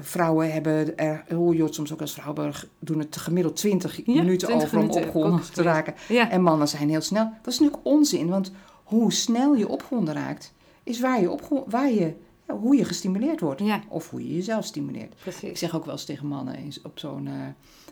[0.00, 4.12] Vrouwen hebben er, hoor je het soms ook als vrouwen doen het gemiddeld 20 Ja,
[4.22, 5.94] minuten 20 over om opgewonden te raken.
[6.08, 6.30] ja.
[6.30, 7.32] En mannen zijn heel snel.
[7.42, 8.52] Dat is natuurlijk onzin, want
[8.84, 10.52] hoe snel je opgewonden raakt,
[10.82, 12.14] is waar je opgewo- waar je,
[12.48, 13.62] ja, hoe je gestimuleerd wordt.
[13.88, 15.12] Of hoe je jezelf stimuleert.
[15.12, 15.58] Ik precies.
[15.58, 17.26] zeg ook wel eens tegen mannen eens op zo'n.
[17.26, 17.32] eh,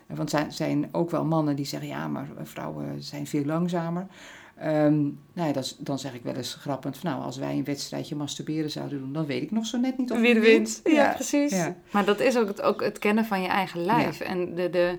[0.07, 4.07] want er zijn ook wel mannen die zeggen ja, maar vrouwen zijn veel langzamer.
[4.57, 5.01] Ehm,
[5.33, 8.15] nou ja, dat dan zeg ik wel eens grappend, van, nou, als wij een wedstrijdje
[8.15, 10.81] masturberen zouden doen, dan weet ik nog zo net niet of Wie ik er wint.
[10.83, 11.51] Ja, Ja, precies.
[11.51, 11.75] ja.
[11.91, 14.19] Maar dat is ook het, ook het kennen van je eigen lijf.
[14.19, 14.97] En de, de,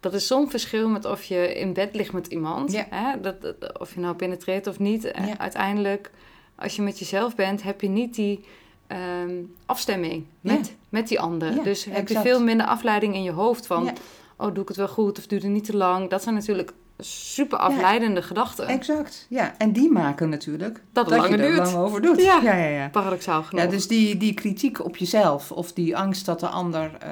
[0.00, 2.72] dat is zo'n verschil met of je in bed ligt met iemand.
[2.72, 2.86] Ja.
[2.90, 3.20] Hè?
[3.20, 5.04] Dat, dat- of je nou penetreert of niet.
[5.04, 5.38] Eh, Ja.
[5.38, 6.10] Uiteindelijk,
[6.54, 8.44] als je met jezelf bent, heb je niet die
[8.86, 9.34] ehm,
[9.66, 10.72] afstemming met, Ja.
[10.88, 11.54] met die ander.
[11.54, 13.90] Ja, dus heb je veel minder afleiding in je hoofd van...
[14.38, 16.10] Oh, doe ik het wel goed of duurt het niet te lang?
[16.10, 18.66] Dat zijn natuurlijk super afleidende gedachten.
[18.66, 19.54] Exact, ja.
[19.58, 21.56] En die maken natuurlijk Dat het je er duurt.
[21.56, 22.22] lang over doet.
[22.22, 22.40] Ja.
[22.42, 22.68] ja, ja.
[22.68, 22.88] ja.
[22.88, 23.64] Paradoxaal genoeg.
[23.64, 27.10] Ja, dus die, die kritiek op jezelf of die angst dat de ander eh,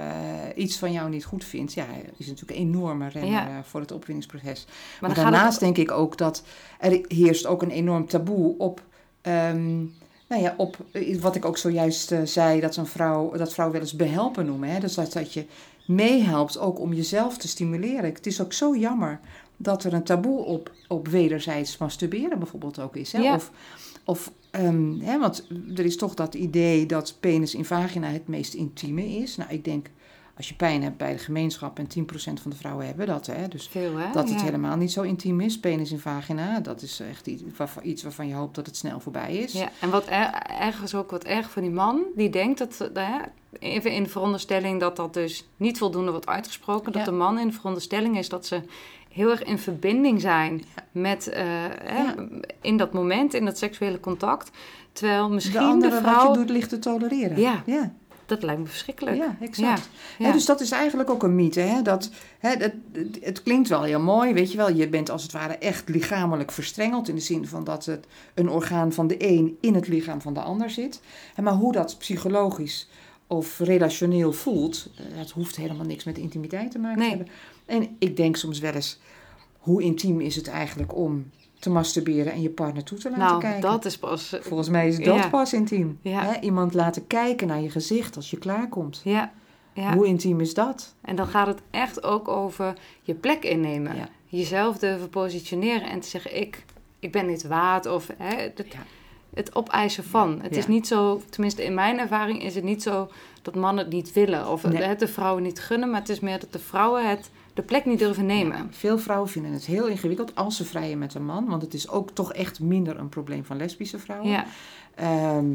[0.55, 1.85] iets van jou niet goed vindt, ja,
[2.17, 3.49] is natuurlijk een enorme remmer Ja.
[3.49, 4.67] eh, voor het opwinningsproces.
[5.01, 5.61] maar daarnaast het...
[5.61, 6.43] denk ik ook dat
[6.81, 8.83] er heerst ook een enorm taboe op,
[9.21, 9.77] ehm,
[10.29, 13.81] nou ja, op eh, wat ik ook zojuist zei, dat een vrouw, dat vrouw wel
[13.81, 14.69] eens behelpen noemen.
[14.69, 14.81] Hè?
[14.81, 15.47] Dus dat, dat je
[15.87, 18.05] meehelpt ook om jezelf te stimuleren.
[18.05, 19.21] Het is ook zo jammer
[19.57, 23.13] dat er een taboe op, op wederzijds masturberen bijvoorbeeld ook is.
[23.13, 23.19] Hè?
[23.19, 23.35] Ja.
[23.35, 23.51] Of,
[24.05, 25.47] of ehm, hè, want
[25.77, 29.37] er is toch dat idee dat penis in vagina het meest intieme is.
[29.37, 29.91] Nou, ik denk,
[30.37, 32.07] als je pijn hebt bij de gemeenschap en 10%
[32.43, 34.13] van de vrouwen hebben dat, hè, dus Veel, hè?
[34.13, 34.45] dat het Ja.
[34.45, 37.27] helemaal niet zo intiem is, penis in vagina, dat is echt
[37.83, 39.53] iets waarvan, je hoopt dat het snel voorbij is.
[39.53, 43.09] Ja, en wat er, ergens ook wat erg voor die man, die denkt dat, eh,
[43.09, 43.19] hè,
[43.59, 47.11] even in de veronderstelling dat dat dus niet voldoende wordt uitgesproken, dat Ja.
[47.11, 48.61] de man in de veronderstelling is dat ze
[49.09, 52.15] heel erg in verbinding zijn met, eh, Ja.
[52.61, 54.51] in dat moment, in dat seksuele contact.
[54.93, 57.41] Terwijl de misschien andere de wat vrouw, je doet ligt te tolereren.
[57.41, 57.63] Ja.
[57.67, 57.93] ja.
[58.27, 59.17] Dat lijkt me verschrikkelijk.
[59.17, 59.89] Ja, exact.
[60.19, 61.61] Ja, dus dat is eigenlijk ook een mythe.
[61.61, 61.83] Hè?
[61.83, 62.75] Dat, hè, het,
[63.21, 64.71] het, klinkt wel heel mooi, weet je wel.
[64.73, 67.09] Je bent als het ware echt lichamelijk verstrengeld...
[67.09, 70.35] in de zin van dat het een orgaan van de een in het lichaam van
[70.35, 71.01] de ander zit.
[71.43, 72.89] Maar hoe dat psychologisch
[73.27, 74.91] of relationeel voelt...
[74.97, 77.11] eh, dat hoeft helemaal niks met intimiteit te maken Nee.
[77.11, 77.35] te hebben.
[77.67, 78.99] En ik denk soms wel eens...
[79.59, 82.33] hoe intiem is het eigenlijk om te masturberen...
[82.33, 83.61] en je partner toe te laten nou, kijken?
[83.61, 84.33] dat is pas...
[84.33, 85.29] eh, Volgens mij is dat Ja.
[85.29, 85.99] pas intiem.
[86.03, 86.21] Ja.
[86.23, 86.41] Hè?
[86.41, 89.01] Iemand laten kijken naar je gezicht als je klaarkomt.
[89.05, 89.33] Ja,
[89.73, 89.95] ja.
[89.95, 90.95] Hoe intiem is dat?
[91.01, 94.09] En dan gaat het echt ook over je plek innemen.
[94.27, 96.65] Jezelf durven positioneren en te zeggen, ik,
[96.99, 97.87] ik ben dit waard.
[97.87, 98.51] Of hè,
[99.35, 100.41] het, opeisen van.
[100.43, 100.59] Het Ja.
[100.59, 103.11] is niet zo, tenminste in mijn ervaring is het niet zo
[103.43, 104.49] dat mannen het niet willen.
[104.49, 104.83] Of Nee.
[104.83, 105.91] het de vrouwen niet gunnen.
[105.91, 108.69] Maar het is meer dat de vrouwen het de plek niet durven nemen.
[108.71, 111.47] Veel vrouwen vinden het heel ingewikkeld als ze vrijen met een man.
[111.47, 114.31] Want het is ook toch echt minder een probleem van lesbische vrouwen.
[114.31, 114.45] Ja,
[114.95, 115.47] Ehm,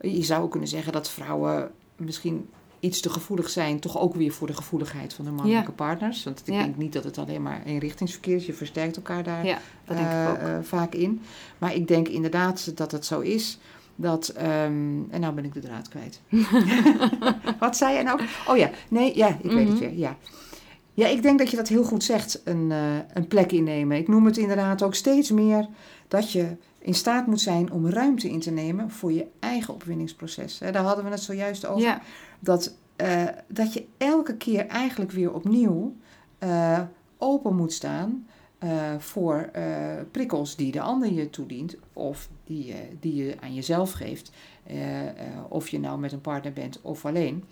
[0.00, 2.48] je zou ook kunnen zeggen dat vrouwen misschien
[2.80, 3.80] iets te gevoelig zijn.
[3.80, 6.24] Toch ook weer voor de gevoeligheid van de mannelijke partners.
[6.24, 6.62] Want ik Ja.
[6.62, 8.46] denk niet dat het alleen maar eenrichtingsverkeer is.
[8.46, 9.58] Je versterkt elkaar daar ja
[9.90, 9.96] ook.
[9.96, 11.20] eh, vaak in.
[11.58, 13.58] Maar ik denk inderdaad dat het zo is.
[13.94, 16.20] Dat, ehm, en nou ben ik de draad kwijt.
[17.60, 18.20] Wat zei je nou?
[18.48, 19.78] Oh ja, nee, ja, ik weet het Mhm.
[19.88, 19.98] weer.
[19.98, 20.16] Ja.
[20.98, 23.96] Ja, ik denk dat je dat heel goed zegt, een, eh, een plek innemen.
[23.96, 25.68] Ik noem het inderdaad ook steeds meer
[26.08, 30.58] dat je in staat moet zijn om ruimte in te nemen voor je eigen opwinningsproces.
[30.58, 31.82] Daar hadden we het zojuist over.
[31.82, 32.00] Ja,
[32.40, 35.96] Dat, eh, dat je elke keer eigenlijk weer opnieuw
[36.38, 36.80] eh,
[37.18, 38.26] open moet staan
[38.98, 39.50] voor
[40.10, 44.30] prikkels die de ander je toedient of die, je die je aan jezelf geeft.
[45.48, 47.44] Of je nou met een partner bent of alleen.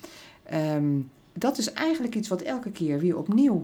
[0.43, 0.99] Ehm,
[1.39, 3.63] dat is eigenlijk iets wat elke keer weer opnieuw.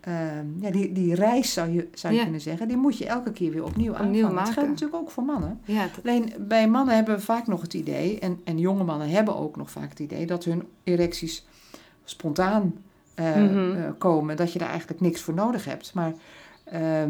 [0.00, 2.24] ehm, ja, die, die reis zou je, zou je Ja.
[2.24, 4.44] kunnen zeggen, die moet je elke keer weer opnieuw, Opnieuw aanvangen.
[4.44, 5.60] Dat geldt natuurlijk ook voor mannen.
[5.64, 9.08] ja, dat- Alleen bij mannen hebben we vaak nog het idee, en, en jonge mannen
[9.10, 11.46] hebben ook nog vaak het idee, dat hun erecties
[12.04, 12.74] spontaan
[13.14, 13.72] eh, Mhm.
[13.76, 14.36] eh, komen.
[14.36, 15.94] Dat je daar eigenlijk niks voor nodig hebt.
[15.94, 16.12] Maar
[16.64, 17.02] eh,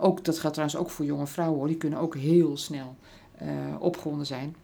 [0.00, 1.68] ook, dat geldt trouwens ook voor jonge vrouwen, hoor.
[1.68, 2.96] die kunnen ook heel snel
[3.78, 4.56] opgewonden zijn.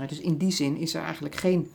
[0.00, 1.70] Uh, dus in die zin is er eigenlijk geen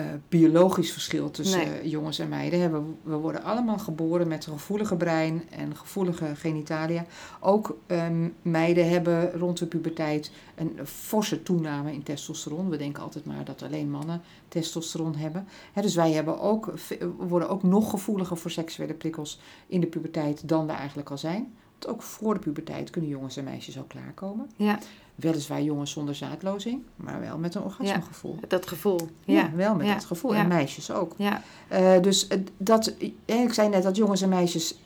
[0.00, 1.88] eh, biologisch verschil tussen Nee.
[1.88, 2.72] jongens en meiden.
[2.72, 7.04] We, we worden allemaal geboren met een gevoelige brein en gevoelige genitalia.
[7.40, 12.68] Ook ehm, meiden hebben rond de puberteit een forse toename in testosteron.
[12.70, 15.48] We denken altijd maar dat alleen mannen testosteron hebben.
[15.74, 16.72] Dus wij hebben ook,
[17.16, 21.52] worden ook nog gevoeliger voor seksuele prikkels in de puberteit dan we eigenlijk al zijn.
[21.78, 24.50] Want ook voor de puberteit kunnen jongens en meisjes al klaarkomen.
[24.56, 24.78] ja,
[25.20, 28.36] Weliswaar jongens zonder zaadlozing, maar wel met een orgasmegevoel.
[28.48, 29.00] dat gevoel.
[29.24, 30.34] Ja, Ja, wel met ja, dat gevoel.
[30.34, 30.40] ja.
[30.40, 31.14] En meisjes ook.
[31.16, 34.78] ja, Eh, dus eh, dat, ik zei net dat jongens en meisjes,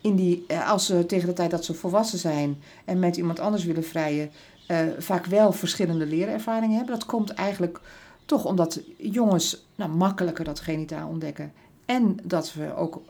[0.00, 3.38] in die, eh, als ze tegen de tijd dat ze volwassen zijn en met iemand
[3.38, 4.30] anders willen vrijen,
[4.98, 6.94] vaak wel verschillende leerervaringen hebben.
[6.94, 7.80] Dat komt eigenlijk
[8.24, 11.52] toch omdat jongens nou, makkelijker dat genitaal ontdekken.
[11.84, 13.00] En dat we ook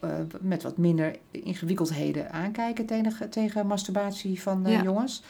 [0.41, 4.83] met wat minder ingewikkeldheden aankijken tegen, tegen masturbatie van Ja.
[4.83, 5.23] jongens.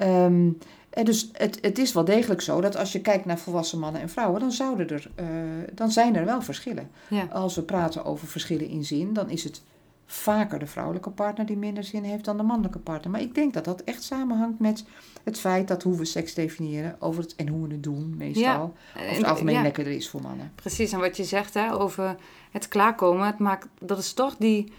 [0.00, 0.48] Ehm,
[0.90, 4.00] en dus het, het is wel degelijk zo dat als je kijkt naar volwassen mannen
[4.00, 5.26] en vrouwen, dan, zouden er, eh,
[5.72, 6.90] dan zijn er wel verschillen.
[7.08, 7.28] ja.
[7.32, 9.62] Als we praten over verschillen in zin, dan is het
[10.06, 13.10] vaker de vrouwelijke partner die minder zin heeft dan de mannelijke partner.
[13.10, 14.84] Maar ik denk dat dat echt samenhangt met
[15.24, 18.42] het feit dat hoe we seks definiëren over het, en hoe we het doen meestal,
[18.42, 19.62] Ja, over het algemeen ja.
[19.62, 20.52] lekkerder is voor mannen.
[20.54, 22.16] Precies, en wat je zegt hè, over
[22.50, 24.72] het klaarkomen, het maakt, dat is toch die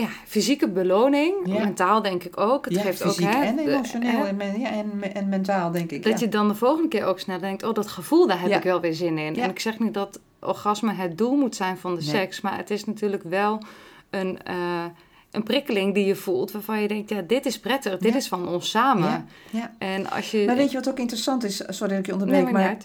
[0.00, 1.58] ja, fysieke beloning, Ja.
[1.64, 2.64] mentaal denk ik ook.
[2.64, 5.90] Het ja, geeft fysiek ook, hè, en emotioneel en, men- ja, en, en mentaal, denk
[5.90, 6.02] ik.
[6.02, 8.62] dat je dan de volgende keer ook snel denkt, oh dat gevoel, daar heb ik
[8.62, 9.36] wel weer zin in.
[9.36, 12.08] En ik zeg niet dat orgasme het doel moet zijn van de Nee.
[12.10, 13.62] seks, maar het is natuurlijk wel
[14.10, 14.84] een, eh,
[15.30, 18.48] een prikkeling die je voelt, waarvan je denkt, ja, dit is prettig, dit is van
[18.48, 19.08] ons samen.
[19.08, 19.72] Ja, ja.
[19.78, 20.42] En als je...
[20.46, 21.56] Maar weet je wat ook interessant is?
[21.68, 22.76] Sorry dat ik je onderbreek, Nee, maar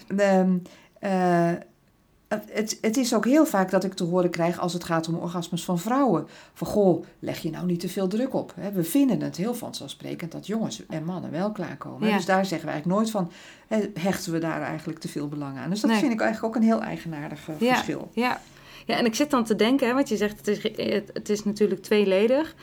[2.50, 5.14] het, het is ook heel vaak dat ik te horen krijg als het gaat om
[5.14, 6.26] orgasmes van vrouwen.
[6.54, 8.52] Van goh, leg je nou niet te veel druk op.
[8.60, 8.72] Hè?
[8.72, 12.08] We vinden het heel vanzelfsprekend dat jongens en mannen wel klaarkomen.
[12.08, 12.16] Ja.
[12.16, 13.30] Dus daar zeggen we eigenlijk nooit van,
[13.68, 15.70] hè, hechten we daar eigenlijk te veel belang aan.
[15.70, 16.00] Dus dat Nee.
[16.00, 17.72] vind ik eigenlijk ook een heel eigenaardig eh, Ja.
[17.74, 18.10] verschil.
[18.12, 18.40] Ja.
[18.86, 21.28] ja, en ik zit dan te denken, hè, want je zegt het is, het, het
[21.28, 22.54] is natuurlijk tweeledig.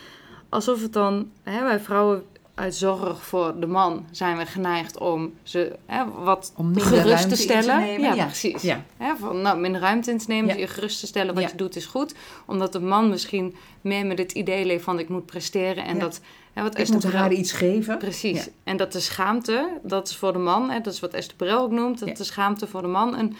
[0.49, 2.23] Alsof het dan, hè, wij vrouwen
[2.59, 7.27] uit zorg voor de man zijn we geneigd om ze hè, wat Om gerust ruimte
[7.27, 7.79] te stellen.
[7.79, 8.25] nemen, ja, ja.
[8.25, 8.61] precies.
[8.61, 8.83] Ja.
[8.97, 10.59] Hè, van, nou, minder ruimte in te nemen, Ja.
[10.61, 12.13] je gerust te stellen wat je doet is goed.
[12.45, 15.85] Omdat de man misschien meer met het idee leeft van ik moet presteren.
[15.85, 16.21] En dat,
[16.53, 17.97] hè, wat Ik Esther moet haar iets geven.
[17.97, 18.47] Precies.
[18.63, 21.59] En dat de schaamte, dat is voor de man, hè, dat is wat Esther Perel
[21.61, 23.35] ook noemt, dat de schaamte voor de man een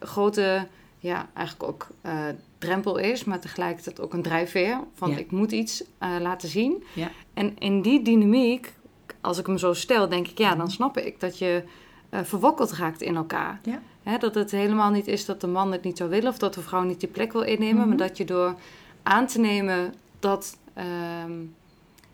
[0.00, 0.66] grote,
[1.02, 2.24] ja, eigenlijk ook eh,
[2.58, 5.16] drempel is, maar tegelijkertijd ook een drijfveer van Ja.
[5.16, 6.84] ik moet iets eh, laten zien.
[6.94, 7.10] Ja.
[7.34, 8.72] En in die dynamiek,
[9.20, 11.62] als ik hem zo stel, denk ik, ja, dan snap ik dat je
[12.10, 13.60] eh, verwokkeld raakt in elkaar.
[13.62, 13.80] Ja.
[14.02, 16.54] Hè, dat het helemaal niet is dat de man het niet zou willen of dat
[16.54, 17.88] de vrouw niet die plek wil innemen, Mhm.
[17.88, 18.54] maar dat je door
[19.02, 21.32] aan te nemen dat, ehm,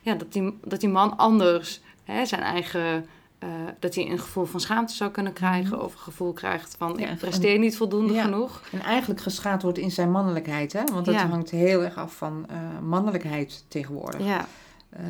[0.00, 3.06] ja, dat, die, dat die man anders hè, zijn eigen.
[3.38, 3.48] Eh,
[3.78, 7.00] dat hij een gevoel van schaamte zou kunnen krijgen, of een gevoel krijgt van Mhm.
[7.00, 8.22] Ja, ik presteer niet voldoende Ja.
[8.22, 8.62] genoeg.
[8.72, 10.72] En eigenlijk geschaad wordt in zijn mannelijkheid.
[10.72, 10.84] Hè?
[10.92, 11.26] Want dat Ja.
[11.28, 14.26] hangt heel erg af van eh, mannelijkheid tegenwoordig.
[14.26, 14.46] Ja,
[14.90, 15.02] Eh,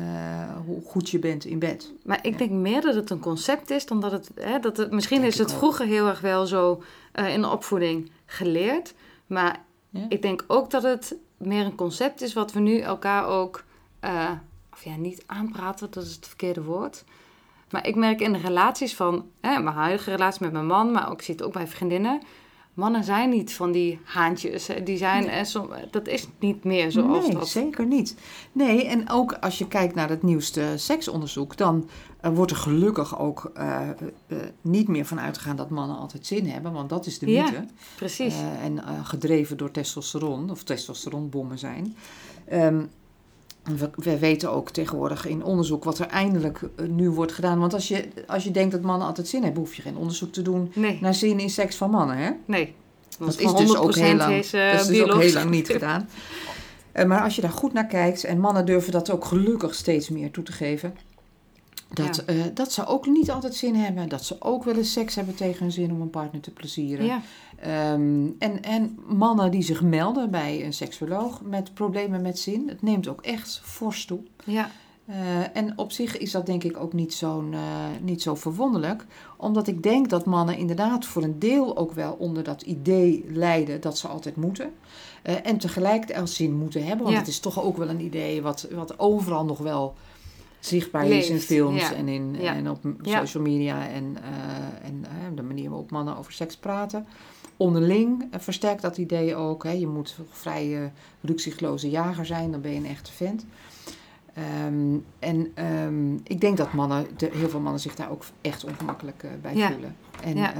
[0.65, 1.91] hoe goed je bent in bed.
[2.03, 4.31] maar ik denk meer dat het een concept is dan dat het.
[4.35, 8.93] Hè, dat het misschien is het vroeger heel erg wel zo in de opvoeding geleerd,
[9.27, 9.61] maar
[10.09, 13.63] ik denk ook dat het meer een concept is wat we nu elkaar ook,
[14.73, 17.03] of ja, niet aanpraten, dat is het verkeerde woord.
[17.71, 21.07] Maar ik merk in de relaties van, hè, mijn huidige relatie met mijn man, maar
[21.09, 22.21] ook, ik zie het ook bij vriendinnen.
[22.73, 24.67] Mannen zijn niet van die haantjes.
[24.67, 24.83] hè.
[24.83, 25.45] Die zijn, Nee.
[25.45, 27.47] som- dat is niet meer zoals nee, dat.
[27.47, 28.15] zeker niet.
[28.51, 31.89] Nee, en ook als je kijkt naar het nieuwste seksonderzoek, dan
[32.21, 33.95] eh, wordt er gelukkig ook eh, eh,
[34.61, 37.65] niet meer van uitgegaan dat mannen altijd zin hebben, want dat is de Ja, mythe.
[37.95, 38.33] Precies.
[38.35, 41.95] Eh, en gedreven door testosteron, of testosteronbommen zijn.
[42.47, 42.81] Ehm,
[43.63, 47.59] we, we weten ook tegenwoordig in onderzoek wat er eindelijk eh, nu wordt gedaan.
[47.59, 50.33] Want als je, als je denkt dat mannen altijd zin hebben, hoef je geen onderzoek
[50.33, 52.17] te doen nee, naar zin in seks van mannen.
[52.17, 52.29] Hè?
[52.45, 52.75] nee.
[53.19, 55.69] Dat is dus ook heel lang, Is, eh, dat is dus ook heel lang niet
[55.69, 56.09] gedaan.
[56.91, 60.09] Eh, maar als je daar goed naar kijkt, en mannen durven dat ook gelukkig steeds
[60.09, 60.95] meer toe te geven.
[61.93, 62.33] Dat, Ja.
[62.33, 64.09] eh, dat ze ook niet altijd zin hebben.
[64.09, 67.05] Dat ze ook wel eens seks hebben tegen hun zin om een partner te plezieren.
[67.05, 67.21] Ja,
[67.59, 72.67] Ehm, en, en mannen die zich melden bij een seksuoloog met problemen met zin.
[72.69, 74.19] Het neemt ook echt fors toe.
[74.45, 74.69] ja,
[75.05, 75.15] Eh,
[75.57, 77.59] en op zich is dat denk ik ook niet, zo'n, eh,
[78.01, 79.05] niet zo verwonderlijk.
[79.37, 83.81] Omdat ik denk dat mannen inderdaad voor een deel ook wel onder dat idee lijden
[83.81, 84.71] dat ze altijd moeten.
[85.21, 86.99] En tegelijk als zin moeten hebben.
[87.03, 87.19] Want Ja.
[87.19, 89.93] het is toch ook wel een idee wat, wat overal nog wel
[90.59, 91.93] zichtbaar is in films ja.
[91.93, 92.55] en, in, Ja.
[92.55, 93.19] en op Ja.
[93.19, 93.87] social media.
[93.87, 97.05] En, eh, en eh, de manier waarop mannen over seks praten.
[97.57, 99.63] Onderling eh, versterkt dat idee ook.
[99.63, 99.71] Hè.
[99.71, 100.89] Je moet een vrij eh
[101.21, 103.45] rukzichtloze jager zijn, dan ben je een echte vent.
[104.33, 108.63] Ehm, en ehm, ik denk dat mannen, de, heel veel mannen zich daar ook echt
[108.63, 109.95] ongemakkelijk bij voelen.
[110.23, 110.53] En, Ja.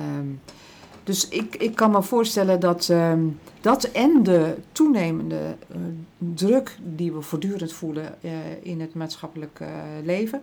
[1.03, 3.27] Dus ik, ik kan me voorstellen dat ehm,
[3.61, 5.77] dat en de toenemende eh,
[6.17, 8.31] druk die we voortdurend voelen eh,
[8.61, 9.69] in het maatschappelijk eh,
[10.03, 10.41] leven.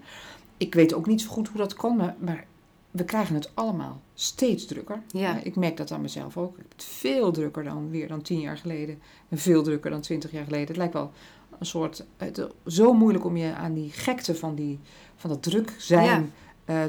[0.57, 2.45] Ik weet ook niet zo goed hoe dat komt, maar, maar
[2.90, 5.03] we krijgen het allemaal steeds drukker.
[5.07, 5.40] Ja.
[5.42, 6.51] Ik merk dat aan mezelf ook.
[6.51, 8.99] Ik heb het veel drukker dan weer dan tien jaar geleden.
[9.29, 10.66] En veel drukker dan twintig jaar geleden.
[10.66, 11.12] Het lijkt wel
[11.59, 12.05] een soort...
[12.16, 14.79] Het, zo moeilijk om je aan die gekte van, die,
[15.16, 16.33] van dat druk zijn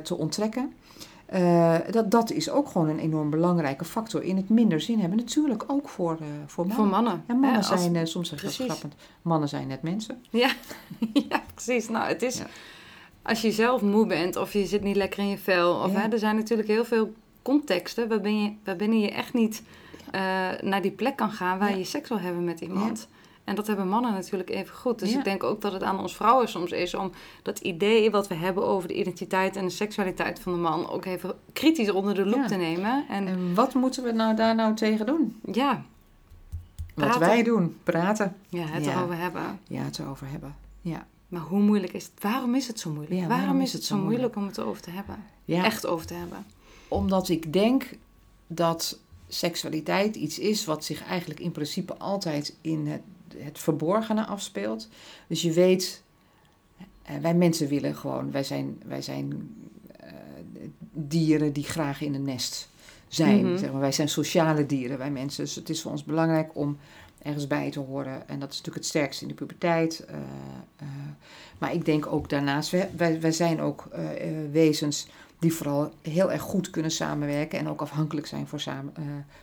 [0.03, 0.73] te onttrekken.
[1.27, 5.17] Eh, dat, dat is ook gewoon een enorm belangrijke factor in het minder zin hebben.
[5.17, 6.75] Natuurlijk ook voor, eh, voor mannen.
[6.86, 7.23] voor mannen.
[7.28, 10.23] En mannen als- zijn, eh, soms zeg ik grappend, mannen zijn net mensen.
[10.30, 10.51] Ja,
[11.30, 11.89] ja precies.
[11.89, 12.38] Nou, het is...
[12.38, 12.45] Ja.
[13.21, 15.73] Als je zelf moe bent of je zit niet lekker in je vel...
[15.75, 15.99] Of, Ja.
[15.99, 18.07] hè, er zijn natuurlijk heel veel contexten...
[18.07, 19.61] waarbinnen je, waarbinnen je echt niet
[20.61, 21.59] naar die plek kan gaan...
[21.59, 21.75] waar Ja.
[21.75, 23.07] je seks wil hebben met iemand.
[23.48, 25.00] En dat hebben mannen natuurlijk even goed.
[25.00, 25.18] Dus Ja.
[25.18, 26.93] ik denk ook dat het aan ons vrouwen soms is...
[26.93, 27.12] om
[27.43, 29.56] dat idee wat we hebben over de identiteit...
[29.56, 30.89] en de seksualiteit van de man...
[30.89, 32.48] ook even kritisch onder de loep Ja.
[32.48, 33.06] te nemen.
[33.10, 35.39] En En wat moeten we nou daar nou tegen doen?
[35.52, 35.84] ja,
[36.93, 38.36] Wat wij doen, praten.
[38.50, 38.91] Ja, het Ja.
[38.98, 39.60] erover hebben.
[39.68, 40.56] Ja, het erover hebben.
[40.82, 41.06] Ja.
[41.28, 42.24] Maar hoe moeilijk is het?
[42.24, 43.20] Waarom is het zo moeilijk?
[43.22, 45.24] Ja, waarom, is het zo moeilijk om het erover te hebben?
[45.45, 45.64] ja.
[45.64, 46.45] Echt over te hebben.
[46.88, 47.89] Omdat ik denk
[48.48, 53.02] dat seksualiteit iets is wat zich eigenlijk in principe altijd in het,
[53.38, 54.88] het verborgene afspeelt.
[55.28, 56.03] Dus je weet,
[57.01, 59.55] eh, wij mensen willen gewoon, wij zijn, wij zijn
[59.99, 60.09] eh,
[60.91, 62.69] dieren die graag in een nest
[63.07, 63.45] zijn.
[63.45, 63.57] Mhm.
[63.57, 63.82] zeg maar.
[63.82, 65.43] Wij zijn sociale dieren, wij mensen.
[65.43, 66.78] Dus het is voor ons belangrijk om
[67.21, 68.28] ergens bij te horen.
[68.28, 70.05] En dat is natuurlijk het sterkste in de puberteit.
[70.78, 70.88] eh,
[71.57, 73.88] maar ik denk ook daarnaast, wij, wij, wij zijn ook
[74.51, 75.07] wezens
[75.39, 78.93] die vooral heel erg goed kunnen samenwerken en ook afhankelijk zijn voor samen,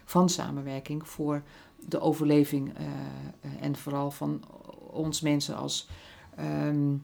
[0.04, 1.42] van samenwerking voor
[1.88, 4.42] de overleving eh, eh, en vooral van
[4.90, 5.88] ons mensen als,
[6.36, 6.94] ehm,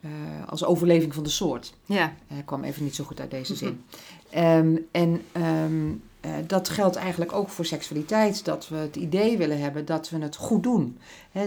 [0.00, 0.10] eh,
[0.46, 1.74] als overleving van de soort.
[1.84, 2.14] Ja,
[2.44, 3.84] kwam even niet zo goed uit deze zin.
[4.30, 8.44] Ehm, en ehm, eh, dat geldt eigenlijk ook voor seksualiteit.
[8.44, 10.98] Dat we het idee willen hebben dat we het goed doen.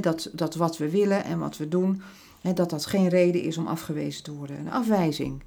[0.01, 2.01] Dat, dat wat we willen en wat we doen,
[2.41, 4.59] dat dat geen reden is om afgewezen te worden.
[4.59, 5.41] Een afwijzing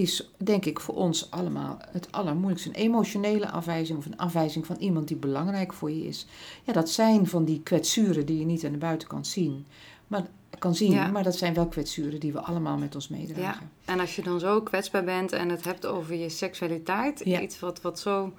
[0.00, 2.68] is, denk ik, voor ons allemaal het allermoeilijkste.
[2.68, 6.26] Een emotionele afwijzing of een afwijzing van iemand die belangrijk voor je is.
[6.64, 9.66] Ja, dat zijn van die kwetsuren die je niet aan de buitenkant zien.
[10.06, 10.26] Maar,
[10.58, 11.06] kan zien, Ja.
[11.10, 13.70] maar dat zijn wel kwetsuren die we allemaal met ons meedragen.
[13.84, 13.92] ja.
[13.92, 17.40] En als je dan zo kwetsbaar bent en het hebt over je seksualiteit, Ja.
[17.40, 18.32] iets wat, wat zo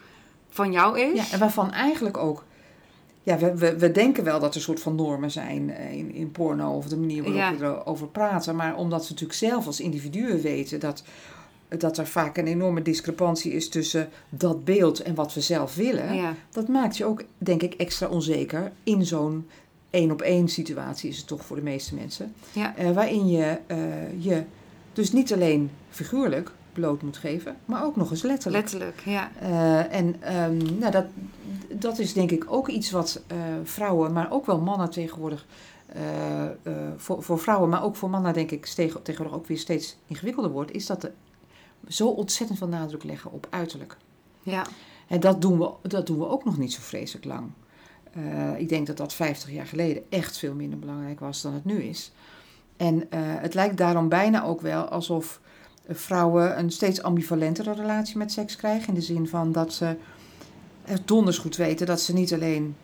[0.49, 1.16] van jou is.
[1.30, 2.43] Ja, en waarvan eigenlijk ook.
[3.24, 6.32] Ja, we, we, we denken wel dat er soort van normen zijn eh, in, in
[6.32, 7.55] porno of de manier waarop Ja.
[7.57, 8.55] we erover praten.
[8.55, 11.03] Maar omdat ze natuurlijk zelf als individuen weten dat,
[11.78, 16.16] dat er vaak een enorme discrepantie is tussen dat beeld en wat we zelf willen.
[16.16, 16.36] ja.
[16.50, 19.46] Dat maakt je ook, denk ik, extra onzeker in zo'n
[19.92, 22.34] één op één situatie is het toch voor de meeste mensen.
[22.52, 22.76] Ja.
[22.76, 23.78] Eh, waarin je eh,
[24.24, 24.44] je
[24.94, 28.64] dus niet alleen figuurlijk bloot moet geven, maar ook nog eens letterlijk.
[28.64, 29.02] letterlijk.
[29.06, 29.32] Ja.
[29.40, 31.06] Eh, en ehm, nou, dat,
[31.70, 33.22] dat is denk ik ook iets wat
[33.64, 35.46] vrouwen, maar ook wel mannen tegenwoordig,
[36.98, 40.72] voor, voor vrouwen, maar ook voor mannen denk ik tegenwoordig ook weer steeds ingewikkelder wordt,
[40.72, 41.12] is dat er
[41.88, 43.98] zo ontzettend veel nadruk leggen op uiterlijk.
[44.44, 44.66] Ja.
[45.08, 47.50] En dat doen we, dat doen we ook nog niet zo vreselijk lang.
[48.14, 51.66] Eh, ik denk dat dat 50 jaar geleden echt veel minder belangrijk was dan het
[51.66, 52.12] nu is.
[52.78, 55.40] En eh, het lijkt daarom bijna ook wel alsof
[55.86, 58.88] eh, vrouwen een steeds ambivalentere relatie met seks krijgen.
[58.88, 59.96] In de zin van dat ze
[60.84, 62.76] het donders goed weten dat ze niet alleen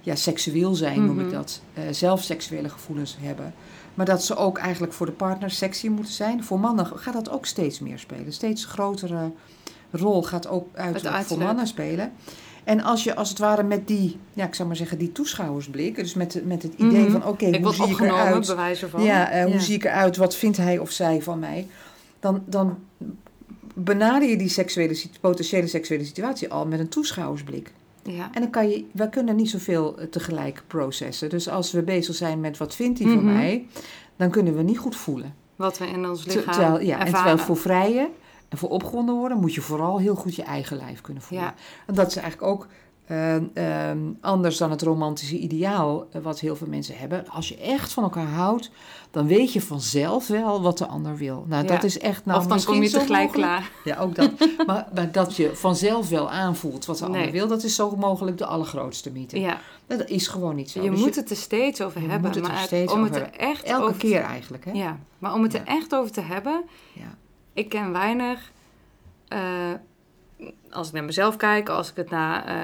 [0.00, 1.34] ja, seksueel zijn, noem ik Mhm.
[1.34, 3.54] dat, eh, zelf seksuele gevoelens hebben.
[3.98, 6.44] Maar dat ze ook eigenlijk voor de partner sexy moeten zijn.
[6.44, 8.32] Voor mannen gaat dat ook steeds meer spelen.
[8.32, 9.30] Steeds grotere
[9.90, 12.12] rol gaat ook uiterlijk voor mannen spelen.
[12.64, 15.96] En als je als het ware met die, ja, ik zou maar zeggen, die toeschouwersblik,
[15.96, 17.10] dus met, met het idee Mhm.
[17.10, 18.46] van oké, hoe zie ik eruit?
[18.46, 19.02] bij wijze van.
[19.02, 19.58] Ja, eh, hoe Ja.
[19.60, 20.16] zie ik eruit?
[20.16, 21.66] Wat vindt hij of zij van mij?
[22.20, 22.78] Dan, dan
[23.74, 27.72] benader je die seksuele, potentiële seksuele situatie al met een toeschouwersblik.
[28.10, 28.30] Ja.
[28.32, 31.28] En dan kan je, we kunnen niet zoveel eh, tegelijk processen.
[31.28, 33.16] Dus als we bezig zijn met wat vindt hij Mhm.
[33.16, 33.66] van mij,
[34.16, 35.34] dan kunnen we niet goed voelen.
[35.56, 37.12] Wat we in ons lichaam terwijl, ja, en ervaren.
[37.12, 38.08] terwijl voor vrije
[38.48, 41.46] en voor opgewonden worden, moet je vooral heel goed je eigen lijf kunnen voelen.
[41.46, 41.54] Ja.
[41.86, 42.66] En dat is eigenlijk ook
[43.08, 43.34] eh,
[43.90, 47.28] ehm, anders dan het romantische ideaal, eh, wat heel veel mensen hebben.
[47.28, 48.70] Als je echt van elkaar houdt,
[49.10, 51.44] dan weet je vanzelf wel wat de ander wil.
[51.48, 51.68] Nou, Ja.
[51.68, 53.70] dat is echt nou of dan kom je tegelijk klaar.
[53.84, 54.30] Ja, ook dat.
[54.66, 58.38] maar, maar dat je vanzelf wel aanvoelt wat de ander wil, dat is zo mogelijk
[58.38, 59.40] de allergrootste mythe.
[59.40, 59.60] Ja.
[59.86, 60.82] Dat is gewoon niet zo.
[60.82, 62.26] Je Dus moet het er steeds over je hebben.
[62.26, 64.64] moet het er maar steeds om over het er echt elke over te- keer eigenlijk.
[64.64, 64.70] Hè?
[64.70, 67.14] Ja, maar om het er echt over te hebben, Ja.
[67.52, 68.52] ik ken weinig.
[70.38, 72.54] Eh, als ik naar mezelf kijk, als ik het naar, eh,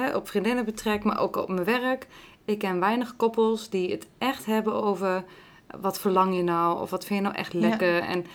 [0.00, 2.06] hè, op vriendinnen betrek, maar ook op mijn werk.
[2.44, 5.24] Ik ken weinig koppels die het echt hebben over
[5.80, 7.98] wat verlang je nou, of wat vind je nou echt lekker.
[8.02, 8.26] En,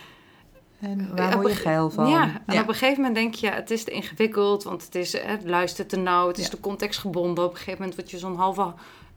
[0.80, 2.08] En Op waar word je ge- geil van?
[2.08, 4.94] Ja, en op een gegeven moment denk je, ja, het is te ingewikkeld, want het
[4.94, 6.50] is, hè, het luistert te nauw, het is Ja.
[6.50, 7.44] te contextgebonden.
[7.44, 8.72] Op een gegeven moment word je zo'n halve,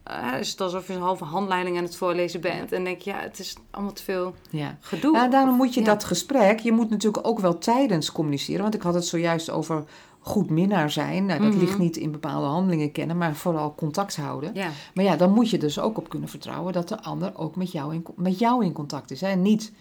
[0.07, 2.71] eh, is het alsof je een halve handleiding aan het voorlezen bent.
[2.71, 4.77] En denk je, ja, het is allemaal te veel ja.
[4.79, 5.15] gedoe.
[5.15, 5.85] Ja, daarom moet je Ja.
[5.85, 8.61] dat gesprek, je moet natuurlijk ook wel tijdens communiceren.
[8.61, 9.83] Want ik had het zojuist over
[10.19, 11.25] goed minnaar zijn.
[11.25, 11.59] Nou, dat Mhm.
[11.59, 14.51] ligt niet in bepaalde handelingen kennen, maar vooral contact houden.
[14.53, 17.55] Ja, Maar ja, dan moet je dus ook op kunnen vertrouwen dat de ander ook
[17.55, 19.21] met jou in, met jou in contact is.
[19.21, 19.27] Hè?
[19.27, 19.71] En niet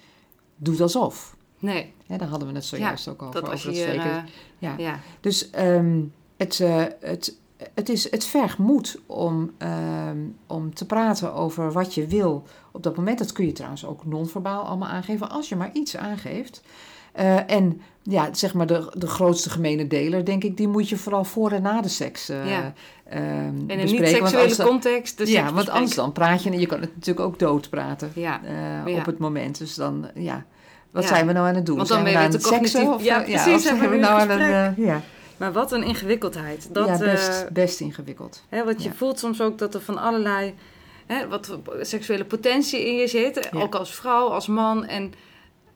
[0.57, 1.37] doet alsof.
[1.59, 3.35] nee, Hè, daar hadden we het zojuist ook over.
[3.41, 4.17] dat als over je dat spreken.
[4.17, 4.23] eh,
[4.59, 4.75] ja.
[4.79, 6.01] ja, Dus ehm,
[6.37, 7.37] het, eh, het,
[7.75, 12.83] het, is, het vergt moed om, ehm, om te praten over wat je wil op
[12.83, 13.19] dat moment.
[13.19, 16.63] Dat kun je trouwens ook non-verbaal allemaal aangeven, als je maar iets aangeeft.
[17.13, 20.97] Eh, en ja, zeg maar de, de grootste gemene deler, denk ik, die moet je
[20.97, 22.73] vooral voor en na de seks eh Ja.
[23.09, 24.21] ehm, in een bespreken.
[24.21, 25.19] Want niet-seksuele context.
[25.19, 25.73] Ja, want bespreken.
[25.73, 28.99] anders dan praat je en je kan het natuurlijk ook doodpraten Ja, eh, Ja.
[28.99, 29.59] op het moment.
[29.59, 30.45] Dus dan, ja,
[30.91, 31.77] wat zijn we nou aan het doen?
[31.77, 32.61] Want dan zijn we nou aan het seksen?
[32.81, 34.75] cognitief- Of, Ja, precies, of zijn we we nou een aan een...
[34.77, 35.01] eh, ja.
[35.37, 36.69] Maar wat een ingewikkeldheid.
[36.75, 38.45] Dat, ja, best, eh, best ingewikkeld.
[38.49, 38.95] hè, want je Ja.
[38.95, 40.55] voelt soms ook dat er van allerlei
[41.07, 43.49] hè, wat seksuele potentie in je zit.
[43.53, 43.61] Ja.
[43.61, 44.85] Ook als vrouw, als man.
[44.85, 45.13] En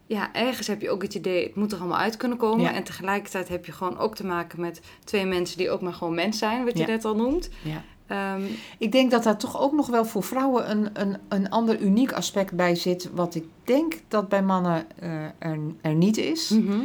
[0.06, 2.64] ja, ergens heb je ook het idee, het moet er allemaal uit kunnen komen.
[2.64, 2.72] Ja.
[2.74, 6.14] En tegelijkertijd heb je gewoon ook te maken met twee mensen die ook maar gewoon
[6.14, 7.48] mens zijn, wat je net al noemt.
[7.62, 7.82] Ja.
[8.06, 8.42] Ehm,
[8.78, 12.12] Ik denk dat daar toch ook nog wel voor vrouwen een, een, een ander uniek
[12.12, 13.10] aspect bij zit.
[13.14, 16.48] Wat ik denk dat bij mannen eh, er, er niet is.
[16.48, 16.78] mhm.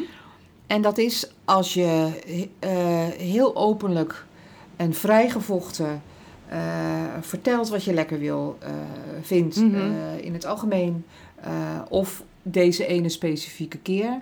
[0.68, 2.09] En dat is als je
[2.59, 2.72] eh,
[3.07, 4.26] heel openlijk
[4.76, 6.01] en vrijgevochten
[6.49, 6.59] eh,
[7.22, 8.70] vertelt wat je lekker wil, eh,
[9.22, 10.18] vindt Mhm.
[10.22, 11.05] in het algemeen.
[11.89, 14.22] of deze ene specifieke keer.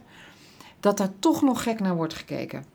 [0.79, 2.65] Dat daar toch nog gek naar wordt gekeken.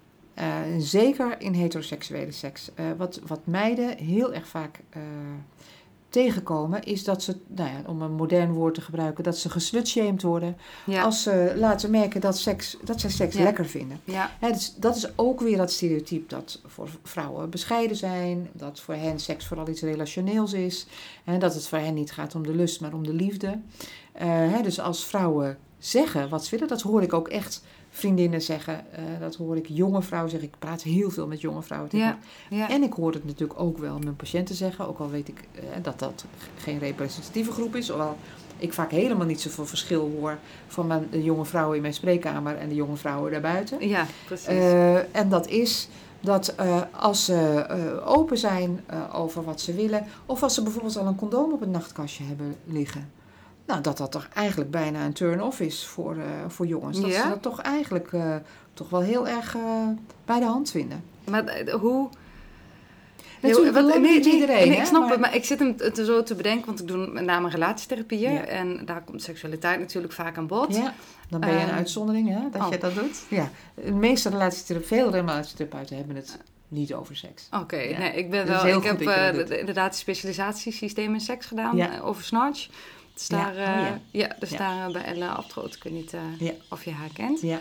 [0.78, 2.70] Zeker in heteroseksuele seks.
[2.96, 4.80] Wat, wat meiden heel erg vaak
[6.09, 10.22] tegenkomen, is dat ze, nou ja, om een modern woord te gebruiken, dat ze geslutshamed
[10.22, 10.56] worden.
[10.86, 11.02] ja.
[11.02, 13.42] Als ze laten merken dat, seks, dat zij seks Ja.
[13.42, 14.00] lekker vinden.
[14.04, 14.30] ja.
[14.40, 18.48] Dus dat is ook weer dat stereotype dat voor vrouwen bescheiden zijn.
[18.52, 20.86] Dat voor hen seks vooral iets relationeels is.
[21.24, 23.59] Hè, dat het voor hen niet gaat om de lust, maar om de liefde.
[24.12, 28.93] Eh, dus als vrouwen zeggen wat ze willen, dat hoor ik ook echt vriendinnen zeggen.
[28.93, 30.49] eh, dat hoor ik jonge vrouwen zeggen.
[30.49, 31.89] Ik praat heel veel met jonge vrouwen.
[31.93, 32.18] Ja.
[32.51, 32.70] ja.
[32.70, 34.89] En ik hoor het natuurlijk ook wel mijn patiënten zeggen.
[34.89, 36.24] Ook al weet ik eh, dat dat
[36.59, 37.89] geen representatieve groep is.
[37.89, 38.16] Hoewel
[38.59, 42.57] ik vaak helemaal niet zoveel verschil hoor van mijn, de jonge vrouwen in mijn spreekkamer
[42.57, 43.89] en de jonge vrouwen daarbuiten.
[43.89, 44.47] ja, precies.
[44.47, 45.89] Eh, en dat is
[46.20, 46.55] dat
[46.93, 47.66] als ze
[48.05, 51.70] open zijn over wat ze willen, of als ze bijvoorbeeld al een condoom op het
[51.70, 53.11] nachtkastje hebben liggen.
[53.68, 57.00] Nou, dat dat toch eigenlijk bijna een turn-off is voor, eh, voor jongens.
[57.00, 57.22] Dat Ja?
[57.22, 58.34] ze dat toch eigenlijk eh,
[58.74, 59.62] toch wel heel erg eh,
[60.24, 61.04] bij de hand vinden.
[61.24, 62.08] maar hoe...
[63.42, 66.22] Natuurlijk, Wat- niet iedereen, nee, ik snap maar- het, maar ik zit hem te zo
[66.22, 68.32] te bedenken, want ik doe met name relatietherapieën.
[68.32, 68.44] Ja.
[68.44, 70.74] En daar komt seksualiteit natuurlijk vaak aan bod.
[70.76, 70.94] Ja,
[71.28, 72.70] dan ben je een Ehm, uitzondering hè, dat oh.
[72.70, 73.22] je dat doet.
[73.28, 76.38] Ja, de meeste relatietherapeuten, veel relatietherapeuten hebben het
[76.68, 77.48] niet over seks.
[77.60, 77.98] Oké, Ja.
[77.98, 78.66] nee, ik ben wel.
[78.66, 79.00] Ik heb
[79.50, 82.00] inderdaad de specialisatie systeem en seks gedaan Ja.
[82.00, 82.68] over Snarch.
[83.18, 84.00] Dus Ja, daar, oh eh, ja.
[84.10, 84.36] ja.
[84.38, 84.56] dus Ja.
[84.58, 86.52] daar eh, bij Ella Abtroot, ik weet niet eh, Ja.
[86.70, 87.40] of je haar kent.
[87.40, 87.58] Ja.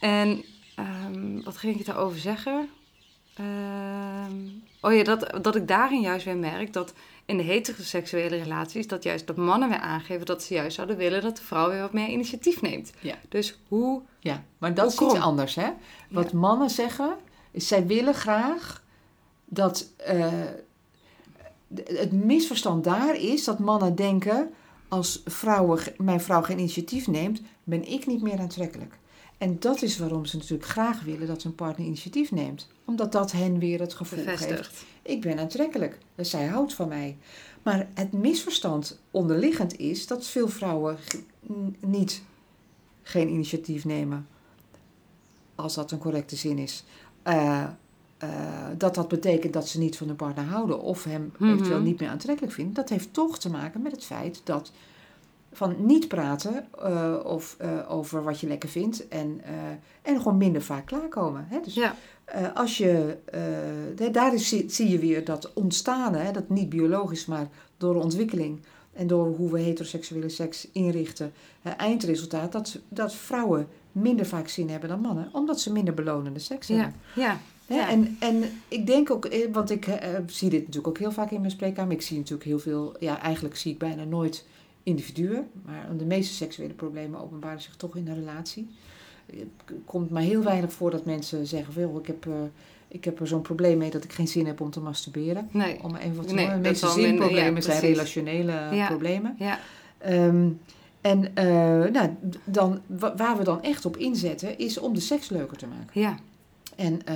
[0.00, 0.44] En
[0.76, 2.68] ehm, wat ging ik daarover zeggen?
[3.34, 4.32] Ehm,
[4.80, 6.92] oh ja, dat, dat ik daarin juist weer merk dat
[7.24, 11.22] in de heteroseksuele relaties, dat juist dat mannen weer aangeven dat ze juist zouden willen
[11.22, 12.92] dat de vrouw weer wat meer initiatief neemt.
[13.00, 13.14] Ja.
[13.28, 15.70] Dus hoe, Ja, maar dat is iets anders, hè?
[16.10, 16.38] Wat Ja.
[16.38, 17.16] mannen zeggen,
[17.50, 18.82] is zij willen graag
[19.44, 19.92] dat...
[21.84, 24.50] het misverstand daar is dat mannen denken...
[24.90, 28.98] als vrouwen, mijn vrouw geen initiatief neemt, ben ik niet meer aantrekkelijk.
[29.38, 32.68] En dat is waarom ze natuurlijk graag willen dat hun partner initiatief neemt.
[32.84, 35.98] Omdat dat hen weer het gevoel geeft ik ben aantrekkelijk.
[36.14, 37.16] Dus zij houdt van mij.
[37.62, 40.98] Maar het misverstand onderliggend is dat veel vrouwen
[41.80, 42.22] niet
[43.02, 44.28] geen initiatief nemen.
[45.54, 46.84] Als dat een correcte zin is.
[47.22, 47.68] Eh,
[48.20, 48.28] eh,
[48.78, 51.50] dat dat betekent dat ze niet van hun partner houden of hem Mhm.
[51.52, 52.74] eventueel niet meer aantrekkelijk vinden.
[52.74, 54.72] Dat heeft toch te maken met het feit dat
[55.52, 59.40] van niet praten eh, of, eh, over wat je lekker vindt en,
[60.02, 61.46] en gewoon minder vaak klaarkomen.
[61.48, 61.58] Hè?
[61.64, 61.94] Dus Ja,
[62.54, 63.16] als je,
[63.96, 68.60] de- daar is, zie, je weer dat ontstaan, hè, dat niet biologisch, maar door ontwikkeling
[68.92, 71.32] en door hoe we heteroseksuele seks inrichten,
[71.76, 76.66] eindresultaat, dat, dat vrouwen minder vaak zin hebben dan mannen, omdat ze minder belonende seks
[76.66, 76.94] ja, hebben.
[77.14, 77.38] ja.
[77.74, 77.88] Ja.
[77.90, 81.30] En, en ik denk ook, eh, want ik eh, zie dit natuurlijk ook heel vaak
[81.30, 84.46] in mijn spreekkamer, ik zie natuurlijk heel veel, ja eigenlijk zie ik bijna nooit
[84.82, 88.68] individuen, maar de meeste seksuele problemen openbaren zich toch in een relatie.
[89.26, 89.48] Het
[89.84, 92.32] komt maar heel weinig voor dat mensen zeggen, veel, ik heb, eh,
[92.88, 95.48] ik heb er zo'n probleem mee dat ik geen zin heb om te masturberen.
[95.52, 95.82] Nee.
[95.82, 96.62] Om even wat te Nee, noemen.
[96.62, 98.86] De meeste zinproblemen ja, zijn relationele Ja.
[98.86, 99.34] problemen.
[99.38, 99.58] Ja,
[99.98, 100.48] Ehm,
[101.00, 101.44] en eh,
[101.92, 102.10] nou,
[102.44, 106.00] dan, wa- waar we dan echt op inzetten, is om de seks leuker te maken.
[106.00, 106.18] ja,
[106.80, 107.14] En eh,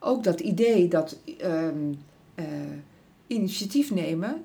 [0.00, 1.92] ook dat idee dat ehm,
[2.34, 2.46] eh,
[3.26, 4.44] initiatief nemen,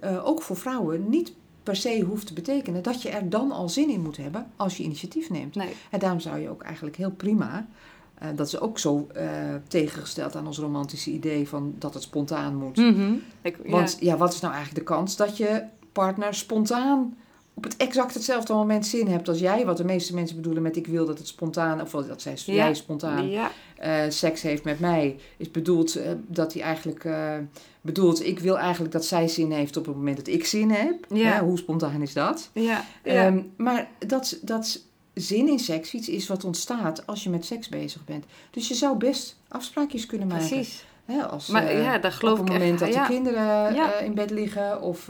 [0.00, 1.32] eh, ook voor vrouwen, niet
[1.62, 4.76] per se hoeft te betekenen dat je er dan al zin in moet hebben als
[4.76, 5.54] je initiatief neemt.
[5.54, 5.74] nee.
[5.90, 7.66] En daarom zou je ook eigenlijk heel prima,
[8.34, 9.06] dat is ook zo
[9.68, 12.76] tegengesteld aan ons romantische idee van dat het spontaan moet.
[12.76, 13.12] Mhm.
[13.42, 14.16] Ik, Want ja.
[14.16, 17.16] wat is nou eigenlijk de kans dat je partner spontaan
[17.54, 19.64] op het exact hetzelfde moment zin hebt als jij?
[19.66, 22.52] Wat de meeste mensen bedoelen met ik wil dat het spontaan, of dat zij, Ja.
[22.54, 27.32] jij spontaan ja, eh, seks heeft met mij, is bedoeld eh, dat hij eigenlijk eh,
[27.80, 31.06] bedoelt, ik wil eigenlijk dat zij zin heeft op het moment dat ik zin heb.
[31.08, 31.32] Ja.
[31.32, 32.50] Hè, hoe spontaan is dat?
[32.52, 32.84] ja, ja.
[33.26, 34.80] Ehm, maar dat, dat
[35.14, 38.24] zin in seks iets is wat ontstaat als je met seks bezig bent.
[38.50, 40.48] Dus je zou best afspraakjes kunnen maken.
[40.48, 40.84] precies.
[41.04, 42.94] Hè, als, Maar ja, daar geloof op ik het moment echt.
[42.94, 45.08] dat de kinderen in bed liggen of...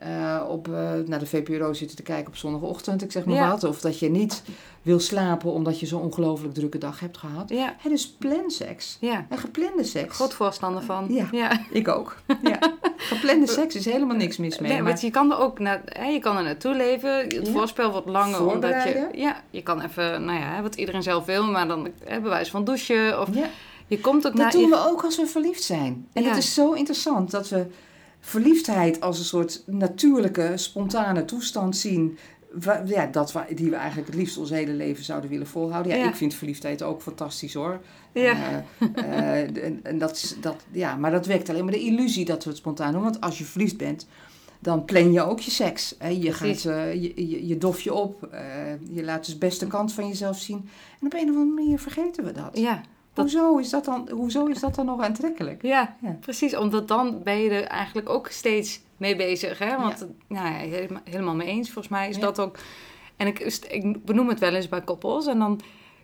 [0.00, 3.50] eh, op, eh, naar de VPRO zitten te kijken op zondagochtend, ik zeg maar Ja.
[3.50, 3.64] wat.
[3.64, 4.42] Of dat je niet
[4.82, 7.48] wil slapen omdat je zo'n ongelooflijk drukke dag hebt gehad.
[7.48, 8.96] Ja, Hè, dus plan seks.
[9.00, 9.26] ja.
[9.28, 10.16] En geplande seks.
[10.16, 11.06] God voorstander van.
[11.08, 11.28] Ja.
[11.32, 11.60] ja.
[11.70, 12.16] Ik ook.
[12.42, 12.58] Ja.
[12.96, 14.68] Geplande seks is helemaal niks mis mee.
[14.70, 17.18] Nee, maar want je kan er ook naar, hè, je kan er naartoe leven.
[17.18, 21.24] Het voorspel wordt langer omdat je, ja, je kan even, nou ja, wat iedereen zelf
[21.24, 23.28] wil, maar dan hè, bewijs van douchen of
[23.86, 24.50] je komt ook dat naar.
[24.50, 26.06] doen we ook als we verliefd zijn.
[26.12, 27.66] En het is zo interessant dat we
[28.20, 32.18] verliefdheid als een soort natuurlijke, spontane toestand zien.
[32.84, 35.92] ja, dat we, die we eigenlijk het liefst ons hele leven zouden willen volhouden.
[35.96, 36.08] Ja, Ja.
[36.08, 37.80] ik vind verliefdheid ook fantastisch hoor.
[38.12, 38.64] Ja.
[38.94, 42.24] Eh, eh, en, en dat, is- dat, ja, maar dat wekt alleen maar de illusie
[42.24, 43.02] dat we het spontaan doen.
[43.02, 44.06] Want als je verliefd bent,
[44.58, 45.94] dan plan je ook je seks.
[45.98, 46.08] Hè?
[46.08, 48.28] Je, gaat, eh, je, je, je dof je op.
[48.90, 50.68] je laat dus beste kant van jezelf zien.
[51.00, 52.58] En op een of andere manier vergeten we dat.
[52.58, 52.80] ja,
[53.12, 55.62] dat- Hoezo, is dat dan, hoezo is dat dan nog aantrekkelijk?
[55.62, 56.16] ja, Ja.
[56.20, 56.56] precies.
[56.56, 59.58] Omdat dan ben je er eigenlijk ook steeds mee bezig.
[59.58, 59.76] Hè?
[59.76, 61.70] Want nou ja, helemaal, mee eens.
[61.70, 62.20] Volgens mij is Ja.
[62.22, 62.56] dat ook.
[63.16, 63.38] En ik,
[63.68, 65.26] ik benoem het wel eens bij koppels.
[65.26, 65.60] En dan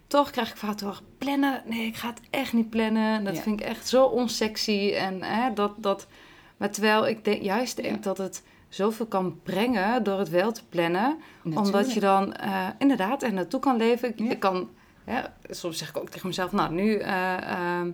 [0.06, 1.62] toch krijg ik vaak toch plannen.
[1.66, 3.24] Nee, ik ga het echt niet plannen.
[3.24, 4.92] Dat vind ik echt zo onsexy.
[4.96, 6.06] En hè, dat, dat.
[6.56, 10.62] Maar terwijl ik denk, juist denk dat het zoveel kan brengen door het wel te
[10.68, 11.18] plannen.
[11.54, 14.30] Omdat je dan eh, inderdaad er naartoe kan leven.
[14.30, 14.68] Ik kan,
[15.06, 17.90] ja, soms zeg ik ook tegen mezelf, nou nu eh, ehm,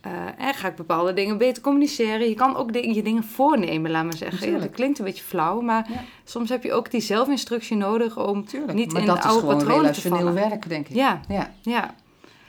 [0.00, 0.12] eh,
[0.48, 2.28] eh, ga ik bepaalde dingen beter communiceren.
[2.28, 4.50] Je kan ook de- je dingen voornemen, laat maar zeggen.
[4.52, 6.00] Ja, dat klinkt een beetje flauw, maar Ja.
[6.24, 8.72] soms heb je ook die zelfinstructie nodig om Tuurlijk.
[8.72, 10.34] niet in dat de is oude gewoon patronen te relationeel vallen.
[10.50, 10.94] werk, denk ik.
[10.96, 11.50] Ja, Ja.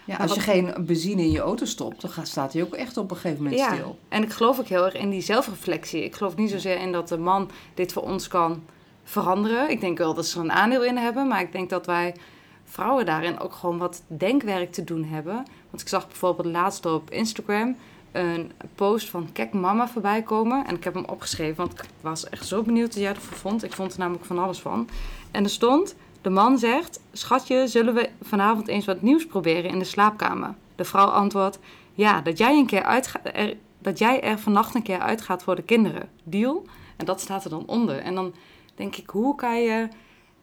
[0.05, 2.97] ja, als je geen benzine in je auto stopt, dan gaat, staat hij ook echt
[2.97, 3.99] op een gegeven moment stil.
[4.09, 6.03] En ik geloof ook heel erg in die zelfreflectie.
[6.03, 8.63] Ik geloof niet zozeer in dat de man dit voor ons kan
[9.03, 9.69] veranderen.
[9.69, 12.15] Ik denk wel dat ze er een aandeel in hebben, maar ik denk dat wij
[12.71, 15.35] vrouwen daarin ook gewoon wat denkwerk te doen hebben.
[15.69, 17.75] Want ik zag bijvoorbeeld laatst op Instagram
[18.11, 20.65] een post van Kek Mama voorbij komen.
[20.65, 23.63] En ik heb hem opgeschreven, want ik was echt zo benieuwd wat jij ervan vond.
[23.63, 24.89] Ik vond er namelijk van alles van.
[25.31, 29.79] En er stond, de man zegt, schatje, zullen we vanavond eens wat nieuws proberen in
[29.79, 30.53] de slaapkamer?
[30.75, 31.59] De vrouw antwoordt,
[31.93, 35.55] ja, dat jij, een keer uitga- er, dat jij er vannacht een keer uitgaat voor
[35.55, 36.09] de kinderen.
[36.23, 36.65] Deal?
[36.97, 37.97] En dat staat er dan onder.
[37.97, 38.33] En dan
[38.75, 39.87] denk ik, hoe kan je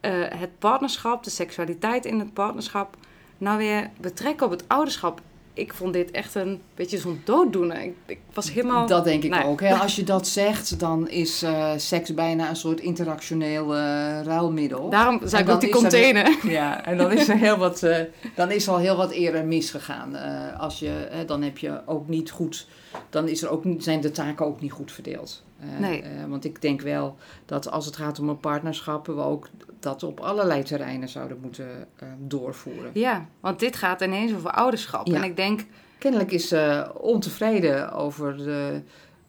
[0.00, 2.96] eh, het partnerschap, de seksualiteit in het partnerschap,
[3.38, 5.20] nou weer betrekken op het ouderschap?
[5.52, 7.80] Ik vond dit echt een beetje zo'n dooddoener.
[7.82, 8.86] Ik, ik was helemaal...
[8.86, 9.44] Dat denk ik Nee.
[9.44, 9.60] ook.
[9.60, 9.74] Hè.
[9.82, 13.80] Als je dat zegt, dan is eh, seks bijna een soort interactioneel eh,
[14.22, 14.90] ruilmiddel.
[14.90, 16.38] Daarom zei ik ook die er- container.
[16.50, 17.86] Ja, en dan is er heel wat,
[18.34, 20.14] dan is al heel wat eerder misgegaan.
[20.58, 22.66] Als je, dan heb je ook niet goed,
[23.10, 25.42] dan is er ook, niet- zijn de taken ook niet goed verdeeld.
[25.60, 26.04] Eh, Nee.
[26.28, 29.48] want ik denk wel dat als het gaat om een partnerschap, we ook
[29.80, 32.90] dat op allerlei terreinen zouden moeten eh, doorvoeren.
[32.94, 35.06] Ja, want dit gaat ineens over ouderschap.
[35.06, 35.14] Ja.
[35.14, 35.64] En ik denk,
[35.98, 38.82] Kennelijk is ze ontevreden over de,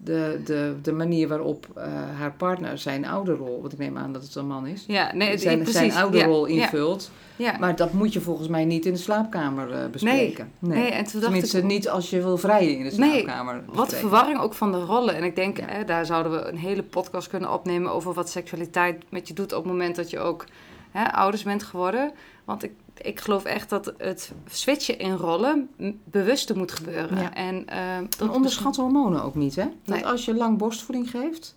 [0.03, 1.83] de, de, de manier waarop eh,
[2.17, 5.37] haar partner zijn ouderrol, want ik neem aan dat het een man is, ja, nee,
[5.37, 5.75] zijn, precies.
[5.75, 7.11] zijn ouderrol ja, invult.
[7.35, 7.57] Ja, ja.
[7.59, 10.51] Maar dat moet je volgens mij niet in de slaapkamer eh, bespreken.
[10.59, 13.53] nee, en toen dacht Tenminste, ik, niet als je wil vrijen in de Nee, slaapkamer.
[13.65, 13.97] wat bespreken.
[13.99, 15.15] verwarring ook van de rollen.
[15.15, 19.03] En ik denk, hè, daar zouden we een hele podcast kunnen opnemen over wat seksualiteit
[19.09, 20.45] met je doet op het moment dat je ook
[20.91, 22.11] hè, ouders bent geworden.
[22.45, 22.71] Want ik,
[23.01, 25.69] ik geloof echt dat het switchen in rollen
[26.03, 27.17] bewuster moet gebeuren.
[27.17, 27.33] Ja.
[27.33, 29.63] En, eh, Dan dat- onderschat hormonen ook niet, hè?
[29.83, 30.05] Dat Nee.
[30.05, 31.55] als je lang borstvoeding geeft,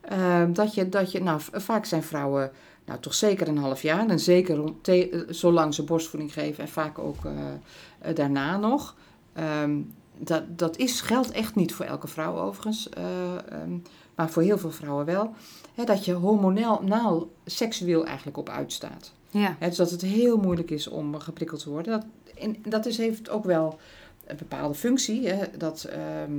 [0.00, 2.50] eh, dat je, dat je, nou, vaak zijn vrouwen,
[2.84, 6.98] nou toch zeker een half jaar, en zeker eh, zolang ze borstvoeding geven en vaak
[6.98, 8.94] ook eh, daarna nog.
[9.32, 9.78] Ehm,
[10.18, 13.02] dat, dat is, geldt echt niet voor elke vrouw overigens, eh,
[13.48, 13.76] ehm,
[14.14, 15.34] maar voor heel veel vrouwen wel.
[15.74, 19.12] Hè, dat je hormonaal naal seksueel eigenlijk op uitstaat.
[19.40, 21.92] Ja, dus dat het heel moeilijk is om geprikkeld te worden.
[21.92, 22.06] Dat,
[22.38, 23.78] en dat is, heeft ook wel
[24.26, 25.28] een bepaalde functie.
[25.58, 26.32] Dat, ehm,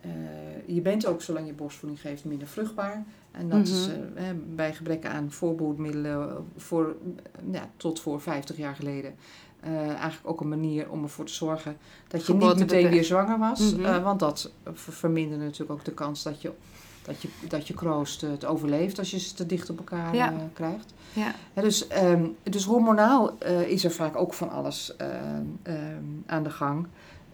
[0.00, 0.10] eh,
[0.74, 3.04] je bent ook, zolang je borstvoeding geeft, minder vruchtbaar.
[3.30, 3.96] En dat is Mhm.
[4.16, 4.24] eh,
[4.54, 6.96] bij gebrek aan voorbehoedmiddelen voor,
[7.52, 9.14] ja, tot voor 50 jaar geleden.
[9.60, 11.76] eh, eigenlijk ook een manier om ervoor te zorgen
[12.08, 13.72] dat je niet meteen weer zwanger was.
[13.74, 14.02] Mhm.
[14.02, 16.52] Want dat ver- vermindert natuurlijk ook de kans dat je,
[17.06, 20.30] dat je, dat je kroost het overleeft als je ze te dicht op elkaar Ja.
[20.32, 20.94] eh, krijgt.
[21.12, 25.10] ja, Ja, dus, ehm, dus hormonaal eh, is er vaak ook van alles ehm,
[25.62, 26.86] ehm, aan de gang.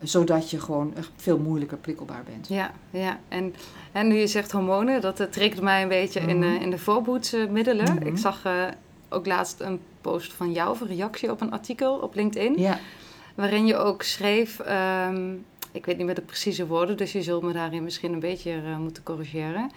[0.03, 2.49] Zodat je gewoon veel moeilijker prikkelbaar bent.
[2.49, 3.19] ja, ja.
[3.29, 3.55] En,
[3.93, 6.49] en nu je zegt hormonen, dat triggert mij een beetje in, Mhm.
[6.55, 7.95] eh, in de voorbehoedsmiddelen.
[7.95, 8.07] Mhm.
[8.07, 8.65] Ik zag eh,
[9.09, 12.59] ook laatst een post van jou, of een reactie op een artikel op LinkedIn.
[12.59, 12.79] Ja,
[13.35, 14.61] Waarin je ook schreef,
[15.73, 18.53] ik weet niet meer de precieze woorden, dus je zult me daarin misschien een beetje
[18.53, 19.71] eh, moeten corrigeren.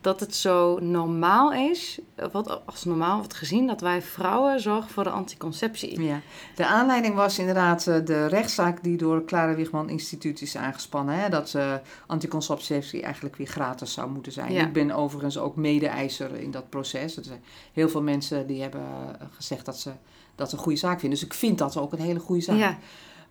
[0.00, 1.98] dat het zo normaal is,
[2.32, 6.02] wat als normaal wordt gezien, dat wij vrouwen zorgen voor de anticonceptie.
[6.02, 6.20] Ja.
[6.54, 11.14] De aanleiding was inderdaad eh, de rechtszaak die door het Clara Wiegman Instituut is aangespannen.
[11.14, 11.28] Hè?
[11.28, 11.74] Dat uh,
[12.06, 14.52] anticonceptie eigenlijk weer gratis zou moeten zijn.
[14.52, 14.66] Ja.
[14.66, 17.16] Ik ben overigens ook mede-eiser in dat proces.
[17.16, 17.42] Er zijn
[17.72, 18.82] heel veel mensen die hebben
[19.20, 19.90] eh, gezegd dat ze
[20.34, 21.18] dat een goede zaak vinden.
[21.18, 22.56] Dus ik vind dat ook een hele goede zaak.
[22.56, 22.78] Ja,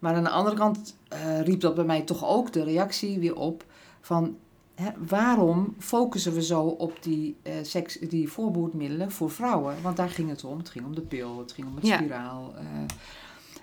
[0.01, 3.35] Maar aan de andere kant eh, riep dat bij mij toch ook de reactie weer
[3.35, 3.65] op
[4.01, 4.37] van
[4.75, 9.75] hè, waarom focussen we zo op die, eh, seks, die voorbehoedmiddelen voor vrouwen?
[9.81, 10.57] Want daar ging het om.
[10.57, 11.97] Het ging om de pil, het ging om het Ja.
[11.97, 12.53] spiraal.
[12.57, 12.63] eh.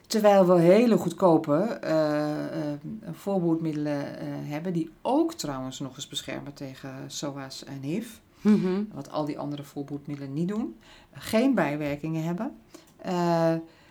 [0.07, 2.79] terwijl we hele goedkope eh, eh,
[3.13, 8.09] voorbehoedmiddelen eh, hebben, die ook trouwens nog eens beschermen tegen SOA's en HIV.
[8.41, 8.83] Mhm.
[8.93, 10.77] Wat al die andere voorbehoedmiddelen niet doen.
[11.13, 12.53] Geen bijwerkingen hebben.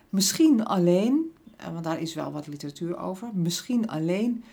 [0.10, 1.32] Misschien alleen,
[1.72, 3.30] want daar is wel wat literatuur over.
[3.34, 4.44] Misschien alleen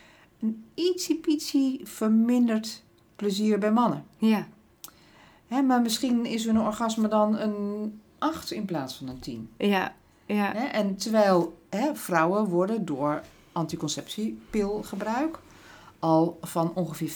[0.40, 2.82] een ietsiepietsie verminderd
[3.16, 4.04] plezier bij mannen.
[4.18, 4.46] ja,
[5.46, 9.48] Hè, maar misschien is hun orgasme dan een 8 in plaats van een 10.
[9.58, 9.94] ja,
[10.26, 10.64] ja, Hè?
[10.64, 15.38] En terwijl hè, vrouwen worden door anticonceptiepilgebruik
[15.98, 17.12] al van ongeveer 50%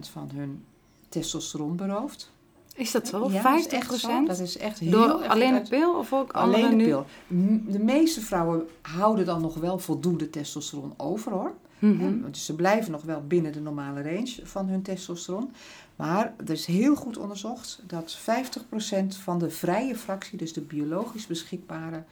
[0.00, 0.64] van hun
[1.08, 2.30] testosteron beroofd.
[2.76, 3.30] Is dat zo?
[3.30, 4.24] Ja, 50 dat is echt zo.
[4.26, 6.84] Dat is echt heel Door alleen de pil of ook andere Alleen de nu?
[6.84, 7.06] pil.
[7.26, 11.52] M- De meeste vrouwen houden dan nog wel voldoende testosteron over hoor.
[11.78, 15.52] Hè, Dus ze blijven nog wel binnen de normale range van hun testosteron.
[15.96, 21.26] Maar er is heel goed onderzocht dat 50% van de vrije fractie, dus de biologisch
[21.26, 22.02] beschikbare,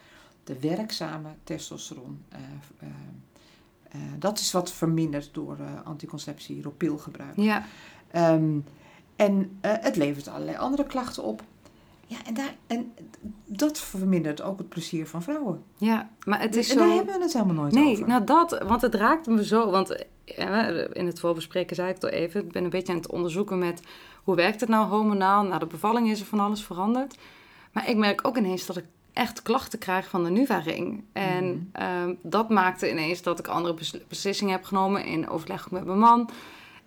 [0.45, 2.39] de werkzame testosteron, eh,
[2.79, 2.89] eh,
[3.91, 7.37] eh, dat is wat verminderd door anticonceptie, door pilgebruik.
[7.37, 7.65] Ja,
[8.11, 8.59] Ehm,
[9.19, 11.43] en eh, het levert allerlei andere klachten op.
[12.07, 12.93] Ja, en, daar, en
[13.47, 15.63] dat vermindert ook het plezier van vrouwen.
[15.77, 16.95] ja, maar het is en daar zo...
[16.97, 18.07] hebben we het helemaal nooit Nee, over.
[18.09, 19.71] nou dat, want het raakte me zo.
[19.71, 20.05] Want
[20.93, 22.41] in het voorbespreken zei ik het al even.
[22.45, 23.81] Ik ben een beetje aan het onderzoeken met
[24.25, 25.43] hoe werkt het nou hormonaal.
[25.45, 27.19] Na de bevalling is er van alles veranderd.
[27.73, 31.05] Maar ik merk ook ineens dat ik echt klachten krijg van de Nuva-ring.
[31.13, 31.83] En Mhm.
[31.83, 35.99] ehm, dat maakte ineens dat ik andere bes- beslissingen heb genomen in overleg met mijn
[35.99, 36.31] man.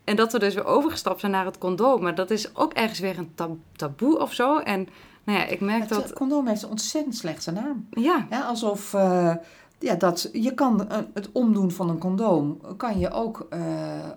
[0.03, 2.01] En dat we dus weer overgestapt zijn naar het condoom.
[2.01, 4.57] Maar dat is ook ergens weer een tab- taboe of zo.
[4.57, 4.87] En
[5.23, 6.03] nou ja, ik merk het dat...
[6.09, 7.87] eh, condoom heeft een ontzettend slechte naam.
[7.89, 9.35] Ja, Ja, alsof eh,
[9.79, 13.47] ja, dat, je kan eh, het omdoen van een condoom kan je ook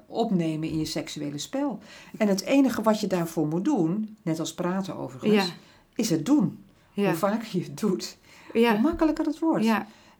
[0.07, 1.79] opnemen in je seksuele spel.
[2.19, 5.53] En het enige wat je daarvoor moet doen, net als praten overigens, ja,
[5.95, 6.65] is het doen.
[6.93, 8.17] ja, Hoe vaker je het doet,
[8.53, 9.65] hoe makkelijker het wordt.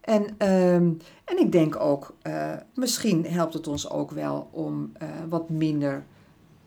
[0.05, 0.91] En, ehm,
[1.25, 6.05] en ik denk ook, eh, misschien helpt het ons ook wel om eh, wat minder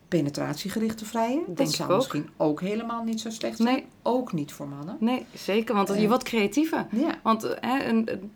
[0.07, 1.43] penetratiegericht te vrijen.
[1.45, 1.97] Denk dat zou ook.
[1.97, 3.73] misschien ook helemaal niet zo slecht zijn.
[3.75, 3.85] Nee.
[4.03, 4.97] Ook niet voor mannen.
[4.99, 5.75] nee, zeker.
[5.75, 6.07] Want je Eh.
[6.07, 6.87] wordt creatiever.
[6.91, 7.19] Ja.
[7.23, 8.31] Want hè, een, een-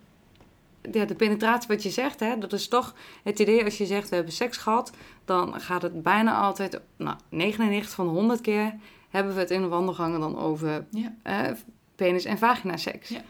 [0.92, 4.08] ja, de penetratie wat je zegt, hè, dat is toch het idee als je zegt
[4.08, 4.92] we hebben seks gehad,
[5.24, 8.74] dan gaat het bijna altijd, nou 99 van de 100 keer
[9.10, 11.54] hebben we het in de wandelgangen dan over Ja.
[11.94, 13.08] penis- en vagina-seks.
[13.08, 13.20] Ja.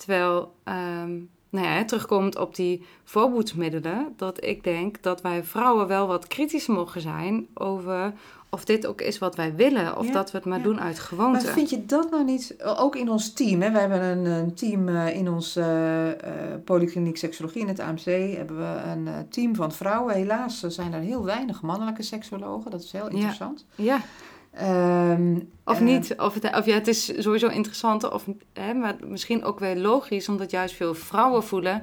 [0.00, 1.10] Terwijl, ehm,
[1.50, 6.26] nou ja, hè, terugkomend op die voorboedsmiddelen, dat ik denk dat wij vrouwen wel wat
[6.26, 8.12] kritisch mogen zijn over
[8.50, 10.64] of dit ook is wat wij willen, of Ja, dat we het maar ja.
[10.64, 11.44] doen uit gewoonte.
[11.44, 13.70] Maar vind je dat nou niet, ook in ons team, hè?
[13.70, 18.04] we hebben een, een team eh, in ons eh, eh, polykliniek seksologie in het AMC,
[18.36, 20.14] hebben we een team van vrouwen.
[20.14, 23.64] Helaas zijn er heel weinig mannelijke seksologen, dat is heel interessant.
[23.74, 24.00] Ja,
[24.52, 26.14] Ehm, Of niet.
[26.18, 28.10] Of, het, of ja, het is sowieso interessant.
[28.10, 31.82] Of, hè, maar misschien ook weer logisch, omdat juist veel vrouwen voelen.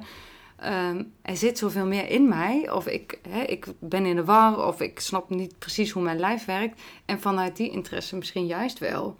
[0.56, 2.70] ehm, er zit zoveel meer in mij.
[2.70, 4.66] Of ik, hè, ik ben in de war.
[4.66, 6.80] Of ik snap niet precies hoe mijn lijf werkt.
[7.04, 9.16] En vanuit die interesse misschien juist wel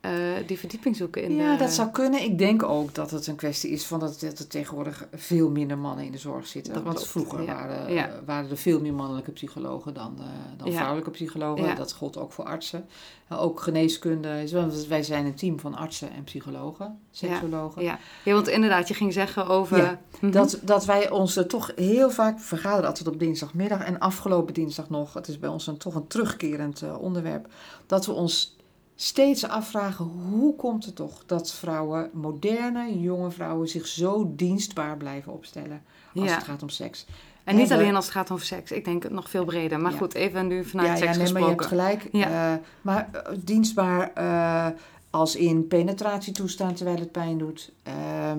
[0.00, 0.12] eh,
[0.46, 1.58] die verdieping zoeken in Ja, de...
[1.58, 2.22] dat zou kunnen.
[2.22, 5.78] Ik denk ook dat het een kwestie is van dat, dat er tegenwoordig veel minder
[5.78, 6.72] mannen in de zorg zitten.
[6.74, 7.54] Dat Want klopt, vroeger ja.
[7.54, 8.10] waren, Ja.
[8.26, 10.24] waren er veel meer mannelijke psychologen dan, eh,
[10.56, 10.74] dan Ja.
[10.76, 11.76] vrouwelijke psychologen.
[11.76, 12.86] Dat gold ook voor artsen.
[13.32, 14.42] Uh, ook geneeskunde.
[14.42, 17.82] is wel- want Wij zijn een team van artsen en psychologen, seksologen.
[17.82, 17.98] Ja.
[18.24, 19.98] ja, want inderdaad, je ging zeggen over...
[20.20, 20.30] Mhm.
[20.30, 24.88] Dat, dat wij ons er toch heel vaak vergaderen altijd op dinsdagmiddag en afgelopen dinsdag
[24.90, 27.46] nog, het is bij ons een, toch een terugkerend eh, onderwerp,
[27.86, 28.56] dat we ons
[29.02, 35.32] steeds afvragen hoe komt het toch dat vrouwen, moderne jonge vrouwen, zich zo dienstbaar blijven
[35.32, 35.82] opstellen
[36.14, 36.34] als Ja.
[36.34, 37.06] het gaat om seks.
[37.44, 38.70] En niet alleen als het gaat over seks.
[38.70, 39.80] Ik denk het nog veel breder.
[39.80, 39.98] Maar Ja.
[39.98, 42.08] goed, even nu vanuit ja, seks ja, nee, maar je hebt gelijk.
[42.12, 42.52] Ja.
[42.54, 44.66] Eh, maar eh, dienstbaar eh,
[45.10, 47.72] als in penetratie toestaan terwijl het pijn doet.
[47.82, 48.38] Ehm,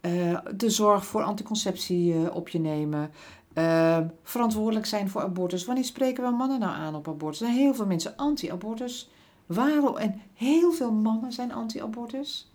[0.00, 3.10] eh, de zorg voor anticonceptie op je nemen.
[3.52, 5.64] Ehm, verantwoordelijk zijn voor abortus.
[5.64, 7.40] Wanneer spreken we mannen nou aan op abortus?
[7.40, 9.10] Er zijn heel veel mensen anti-abortus.
[9.54, 9.96] Waarom?
[9.96, 12.50] En heel veel mannen zijn anti-abortus.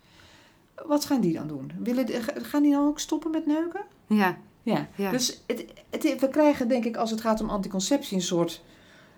[0.86, 1.70] Wat gaan die dan doen?
[1.78, 2.06] Willen,
[2.42, 3.80] gaan die dan ook stoppen met neuken?
[4.06, 5.10] Ja, Ja, Ja.
[5.10, 8.62] dus het, het, we krijgen denk ik als het gaat om anticonceptie een soort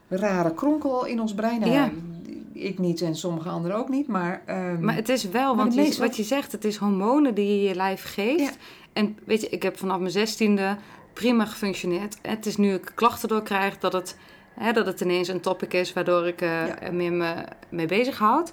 [0.08, 1.60] rare kronkel in ons brein.
[1.60, 1.90] Nou, Ja.
[2.52, 4.42] ik niet en sommige anderen ook niet, maar...
[4.46, 7.68] ehm, Maar het is wel, want je- wat je zegt, het is hormonen die je
[7.68, 8.40] je lijf geeft.
[8.40, 8.50] Ja.
[8.92, 10.76] En weet je, ik heb vanaf mijn zestiende
[11.12, 12.18] prima gefunctioneerd.
[12.22, 14.16] Het is nu ik klachten door krijg dat het,
[14.58, 16.80] hè, dat het ineens een topic is waardoor ik eh, Ja.
[16.80, 17.34] er meer me
[17.70, 18.52] mee bezighoud.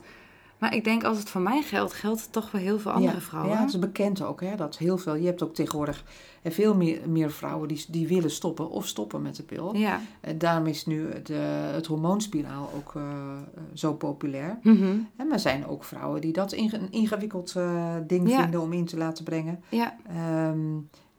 [0.60, 3.14] Maar ik denk als het voor mij geldt, geldt het toch voor heel veel andere
[3.14, 3.52] ja, vrouwen.
[3.54, 5.16] Ja, het is bekend ook, hè, dat heel veel...
[5.16, 6.04] Je hebt ook tegenwoordig
[6.42, 9.76] eh, veel meer, meer vrouwen die, die willen stoppen of stoppen met de pil.
[9.76, 10.00] Ja.
[10.22, 11.34] En daarom is nu de,
[11.74, 14.58] het hormoonspiraal ook eh, eh, zo populair.
[14.62, 14.98] Mhm.
[15.18, 18.42] En er zijn ook vrouwen die dat inge- een ingewikkeld eh, ding Ja.
[18.42, 19.64] vinden om in te laten brengen.
[19.70, 19.96] ja.
[20.08, 20.60] Ehm,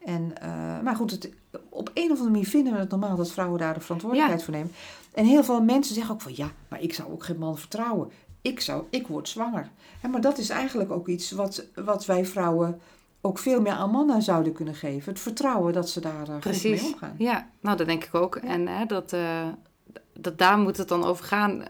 [0.05, 1.30] en, eh, maar goed, het,
[1.68, 4.54] op een of andere manier vinden we het normaal dat vrouwen daar de verantwoordelijkheid voor
[4.54, 4.72] nemen.
[5.14, 8.11] En heel veel mensen zeggen ook van ja, maar ik zou ook geen man vertrouwen.
[8.42, 9.70] Ik, zou, ik word zwanger.
[10.00, 12.80] Hè, maar dat is eigenlijk ook iets wat, wat wij vrouwen
[13.20, 15.12] ook veel meer aan mannen zouden kunnen geven.
[15.12, 16.82] Het vertrouwen dat ze daar goed Precies.
[16.82, 17.14] mee omgaan.
[17.18, 18.36] Ja, nou dat denk ik ook.
[18.36, 19.48] En hè, dat, eh,
[20.12, 21.62] dat daar moet het dan over gaan.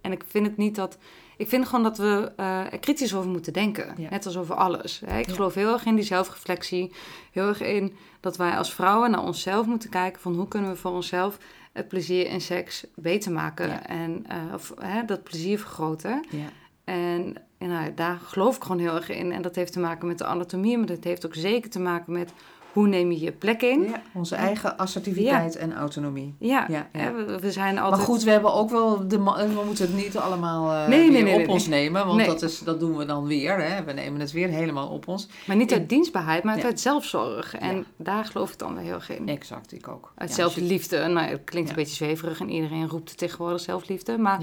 [0.00, 0.98] En ik vind het niet dat.
[1.36, 3.94] Ik vind gewoon dat we eh, er kritisch over moeten denken.
[3.96, 4.10] Ja.
[4.10, 5.02] Net als over alles.
[5.06, 5.18] Hè.
[5.18, 5.34] Ik Ja.
[5.34, 6.92] geloof heel erg in die zelfreflectie.
[7.32, 10.20] Heel erg in dat wij als vrouwen naar onszelf moeten kijken.
[10.20, 11.38] Van hoe kunnen we voor onszelf
[11.72, 13.68] het plezier in seks beter maken.
[13.68, 13.86] Ja.
[13.86, 16.24] En eh, of, hè, dat plezier vergroten.
[16.30, 16.48] Ja.
[16.84, 19.32] En, en nou, daar geloof ik gewoon heel erg in.
[19.32, 20.78] En dat heeft te maken met de anatomie.
[20.78, 22.32] Maar dat heeft ook zeker te maken met
[22.74, 23.82] hoe neem je je plek in.
[23.82, 26.34] Ja, onze eigen assertiviteit en autonomie.
[26.38, 27.96] Ja, Ja, we, we zijn altijd...
[27.96, 31.36] Maar goed, we hebben ook wel de we moeten het niet allemaal Nee, nee, weer
[31.36, 32.26] nee, op ons nemen, want Nee.
[32.26, 33.62] dat, is, dat doen we dan weer.
[33.62, 33.84] Hè?
[33.84, 35.28] We nemen het weer helemaal op ons.
[35.46, 37.54] Maar niet uit dienstbaarheid, maar uit zelfzorg.
[37.54, 39.28] En daar geloof ik dan wel heel erg in.
[39.28, 40.12] Exact, ik ook.
[40.16, 41.06] Uit zelfliefde.
[41.06, 44.18] Nou, het klinkt een beetje zweverig en iedereen roept het tegenwoordig zelfliefde.
[44.18, 44.40] Maar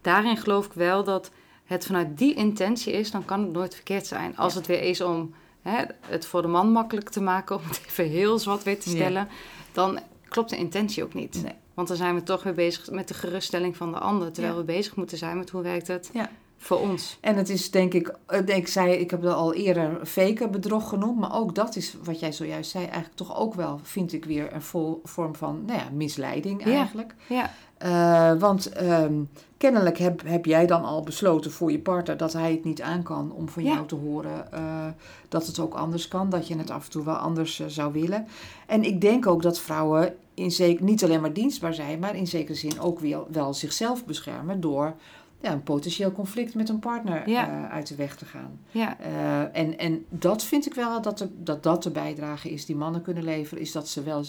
[0.00, 1.30] daarin geloof ik wel dat
[1.64, 4.36] het vanuit die intentie is, dan kan het nooit verkeerd zijn.
[4.36, 7.80] Als het weer is om hè, het voor de man makkelijk te maken, om het
[7.88, 8.96] even heel zwart-wit te Ja.
[8.96, 9.28] stellen,
[9.72, 9.98] dan
[10.28, 11.42] klopt de intentie ook niet.
[11.42, 11.52] Nee.
[11.74, 14.60] Want dan zijn we toch weer bezig met de geruststelling van de ander, terwijl Ja.
[14.60, 16.30] we bezig moeten zijn met hoe werkt het Ja.
[16.58, 17.18] voor ons.
[17.20, 20.88] En het is denk ik, eh, ik zei, ik heb dat al eerder fake bedrog
[20.88, 24.24] genoemd, maar ook dat is wat jij zojuist zei, eigenlijk toch ook wel, vind ik
[24.24, 26.70] weer een vol, vorm van, nou ja, misleiding Ja.
[26.72, 27.14] eigenlijk.
[27.26, 27.50] Ja,
[27.80, 29.14] Eh, want ehm,
[29.56, 33.02] kennelijk heb, heb jij dan al besloten voor je partner dat hij het niet aan
[33.02, 33.72] kan om van Ja.
[33.74, 34.86] jou te horen eh,
[35.28, 37.92] dat het ook anders kan, dat je het af en toe wel anders eh, zou
[37.92, 38.26] willen.
[38.66, 42.26] En ik denk ook dat vrouwen in zeker, niet alleen maar dienstbaar zijn, maar in
[42.26, 44.94] zekere zin ook wel, wel zichzelf beschermen door
[45.40, 47.68] ja, een potentieel conflict met een partner Ja.
[47.68, 48.58] uit de weg te gaan.
[48.70, 48.98] ja,
[49.52, 53.02] en, en dat vind ik wel dat, de, dat dat de bijdrage is die mannen
[53.02, 54.24] kunnen leveren, is dat ze wel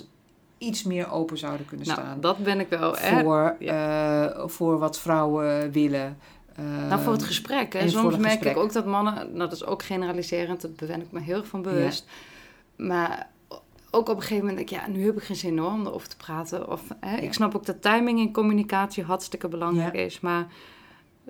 [0.62, 2.95] iets meer open zouden kunnen nou, staan dat ben ik wel.
[2.95, 6.18] Voor, eh, voor wat vrouwen willen.
[6.55, 7.74] Eh, Nou, voor het gesprek.
[7.74, 7.80] Hè.
[7.80, 8.55] en Soms merk gesprek.
[8.55, 11.47] ik ook dat mannen, nou, dat is ook generaliserend, daar ben ik me heel erg
[11.47, 12.05] van bewust.
[12.76, 13.30] Maar
[13.91, 15.86] ook op een gegeven moment denk ik, ja, nu heb ik geen zin hoor, om
[15.86, 16.72] erover te praten.
[16.72, 17.22] Of, hè, Ja.
[17.22, 20.20] Ik snap ook dat timing in communicatie hartstikke belangrijk is.
[20.20, 20.47] Maar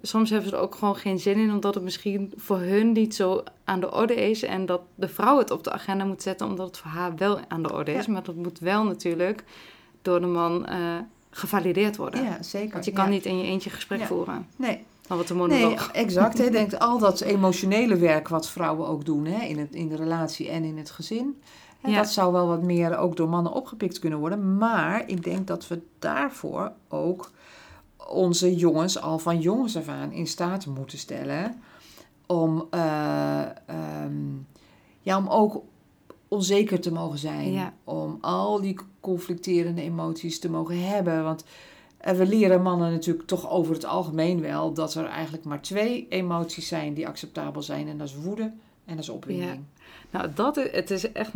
[0.01, 3.15] soms hebben ze er ook gewoon geen zin in, omdat het misschien voor hun niet
[3.15, 4.43] zo aan de orde is.
[4.43, 7.39] En dat de vrouw het op de agenda moet zetten, omdat het voor haar wel
[7.47, 8.05] aan de orde is.
[8.05, 8.11] Ja.
[8.11, 9.43] Maar dat moet wel natuurlijk
[10.01, 10.77] door de man eh,
[11.29, 12.23] gevalideerd worden.
[12.23, 12.71] Ja, zeker.
[12.71, 13.09] Want je kan Ja.
[13.11, 14.05] niet in je eentje gesprek Ja.
[14.05, 14.47] voeren.
[14.55, 15.91] Nee, Dan wordt de nee monoloog.
[16.05, 16.37] exact.
[16.37, 16.49] Hè.
[16.49, 20.49] Denk, al dat emotionele werk wat vrouwen ook doen hè, in, het, in de relatie
[20.49, 21.41] en in het gezin.
[21.81, 24.57] Dat zou wel wat meer ook door mannen opgepikt kunnen worden.
[24.57, 27.29] Maar ik denk dat we daarvoor ook
[28.09, 31.61] onze jongens al van jongens af aan in staat moeten stellen.
[32.25, 34.35] Om, eh, ehm,
[35.01, 35.63] ja, om ook
[36.27, 37.51] onzeker te mogen zijn.
[37.51, 37.73] Ja.
[37.83, 41.23] Om al die conflicterende emoties te mogen hebben.
[41.23, 41.43] Want
[41.97, 46.07] eh, we leren mannen natuurlijk toch over het algemeen wel dat er eigenlijk maar twee
[46.09, 47.87] emoties zijn die acceptabel zijn.
[47.87, 48.51] En dat is woede
[48.85, 49.63] en dat is opwinding.
[50.09, 51.31] Nou, dat is, het is echt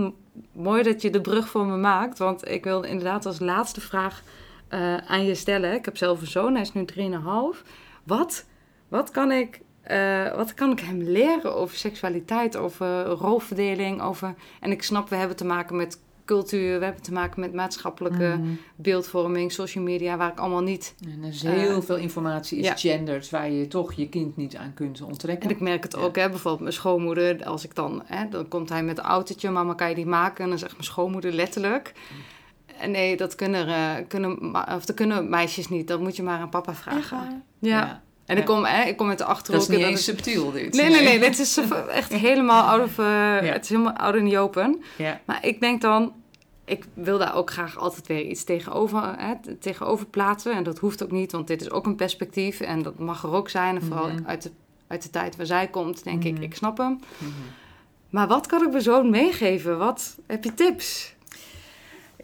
[0.51, 2.17] mooi dat je de brug voor me maakt.
[2.17, 4.23] Want ik wil inderdaad als laatste vraag
[4.67, 5.73] eh, aan je stellen.
[5.73, 7.63] Ik heb zelf een zoon, hij is nu 3,5.
[8.03, 8.45] Wat,
[8.87, 14.01] wat, kan ik, eh, wat kan ik hem leren over seksualiteit, over rolverdeling?
[14.01, 14.33] Over...
[14.59, 18.37] En ik snap, we hebben te maken met cultuur, we hebben te maken met maatschappelijke
[18.39, 18.49] Mhm.
[18.75, 20.95] beeldvorming, social media, waar ik allemaal niet...
[21.03, 22.75] En er is heel Eh, veel informatie is ja.
[22.75, 25.49] gendered waar je toch je kind niet aan kunt onttrekken.
[25.49, 25.99] En ik merk het Ja.
[26.01, 29.49] ook, hè, bijvoorbeeld mijn schoonmoeder, als ik dan, hè, dan komt hij met een autootje,
[29.49, 30.43] mama kan je die maken?
[30.43, 31.93] En dan zegt mijn schoonmoeder letterlijk,
[32.87, 36.49] nee, dat kunnen, eh, kunnen, of dat kunnen meisjes niet, dat moet je maar aan
[36.49, 37.17] papa vragen.
[37.17, 37.41] Waar?
[37.59, 38.03] Ja.
[38.25, 38.53] En ik Ja.
[38.53, 39.61] kom, hè, ik kom met de Dat achterhoek.
[39.69, 40.73] is niet subtiel dit.
[40.73, 41.57] Nee, nee, nee, dit is
[41.89, 44.81] echt helemaal out of, eh, het is helemaal out in the open.
[44.97, 45.21] Ja.
[45.25, 46.13] Maar ik denk dan,
[46.65, 50.53] ik wil daar ook graag altijd weer iets tegenover, hè, tegenover plaatsen.
[50.53, 52.59] En dat hoeft ook niet, want dit is ook een perspectief.
[52.59, 53.75] En dat mag er ook zijn.
[53.75, 54.25] En vooral Mhm.
[54.25, 54.51] uit, de,
[54.87, 56.41] uit de tijd waar zij komt, denk ik, Mhm.
[56.43, 56.99] ik snap hem.
[57.17, 57.29] Mhm.
[58.09, 59.77] Maar wat kan ik mijn zoon meegeven?
[59.77, 61.14] Wat heb je tips?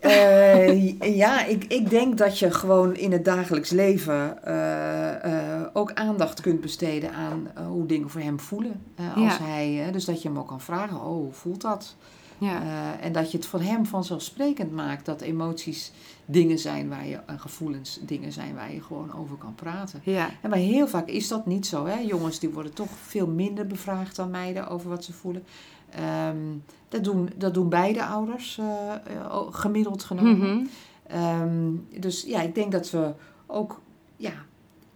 [0.02, 5.24] Eh, ja, ik, ik denk dat je gewoon in het dagelijks leven eh,
[5.60, 8.82] eh, ook aandacht kunt besteden aan hoe dingen voor hem voelen.
[9.16, 9.44] Als Ja.
[9.44, 11.96] hij, dus dat je hem ook kan vragen, oh, hoe voelt dat?
[12.38, 12.62] Ja.
[13.02, 15.92] En dat je het van hem vanzelfsprekend maakt dat emoties
[16.26, 20.02] dingen zijn waar je, en gevoelens dingen zijn waar je gewoon over kan praten.
[20.04, 20.30] ja.
[20.42, 21.86] En maar heel vaak is dat niet zo.
[21.86, 22.00] Hè?
[22.00, 25.44] Jongens die worden toch veel minder bevraagd dan meiden over wat ze voelen.
[25.92, 26.58] Ehm,
[26.90, 30.38] dat, doen, dat doen beide ouders, eh, eh, gemiddeld genomen.
[30.38, 30.66] Mhm.
[31.08, 33.14] Ehm, dus ja, ik denk dat we
[33.46, 33.82] ook
[34.16, 34.34] ja,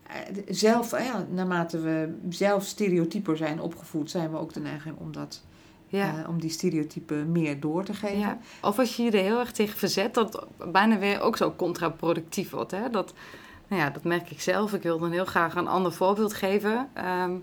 [0.08, 5.12] eh, zelf, ja, naarmate we zelf stereotyper zijn opgevoed, zijn we ook de neiging om,
[5.12, 5.44] dat,
[5.88, 6.26] ja.
[6.28, 8.20] om die stereotypen meer door te geven.
[8.20, 8.38] Ja.
[8.62, 12.50] Of als je je er heel erg tegen verzet, dat bijna weer ook zo contraproductief
[12.50, 12.72] wordt.
[12.72, 12.90] Hè?
[12.90, 13.14] Dat,
[13.68, 14.74] nou ja, dat merk ik zelf.
[14.74, 16.90] Ik wil dan heel graag een ander voorbeeld geven.
[16.94, 17.34] Ehm,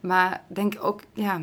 [0.00, 1.40] maar denk ook, ja,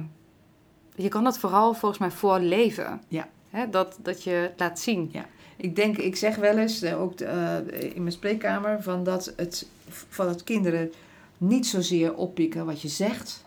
[1.01, 3.01] je kan het vooral volgens mij voorleven.
[3.07, 3.27] Ja.
[3.49, 3.69] Hè?
[3.69, 5.11] Dat, dat je het laat zien.
[5.57, 7.55] Ik denk, ik zeg wel eens, eh, ook eh,
[7.95, 10.91] in mijn spreekkamer, van dat, het, van dat kinderen
[11.37, 13.45] niet zozeer oppikken wat je zegt,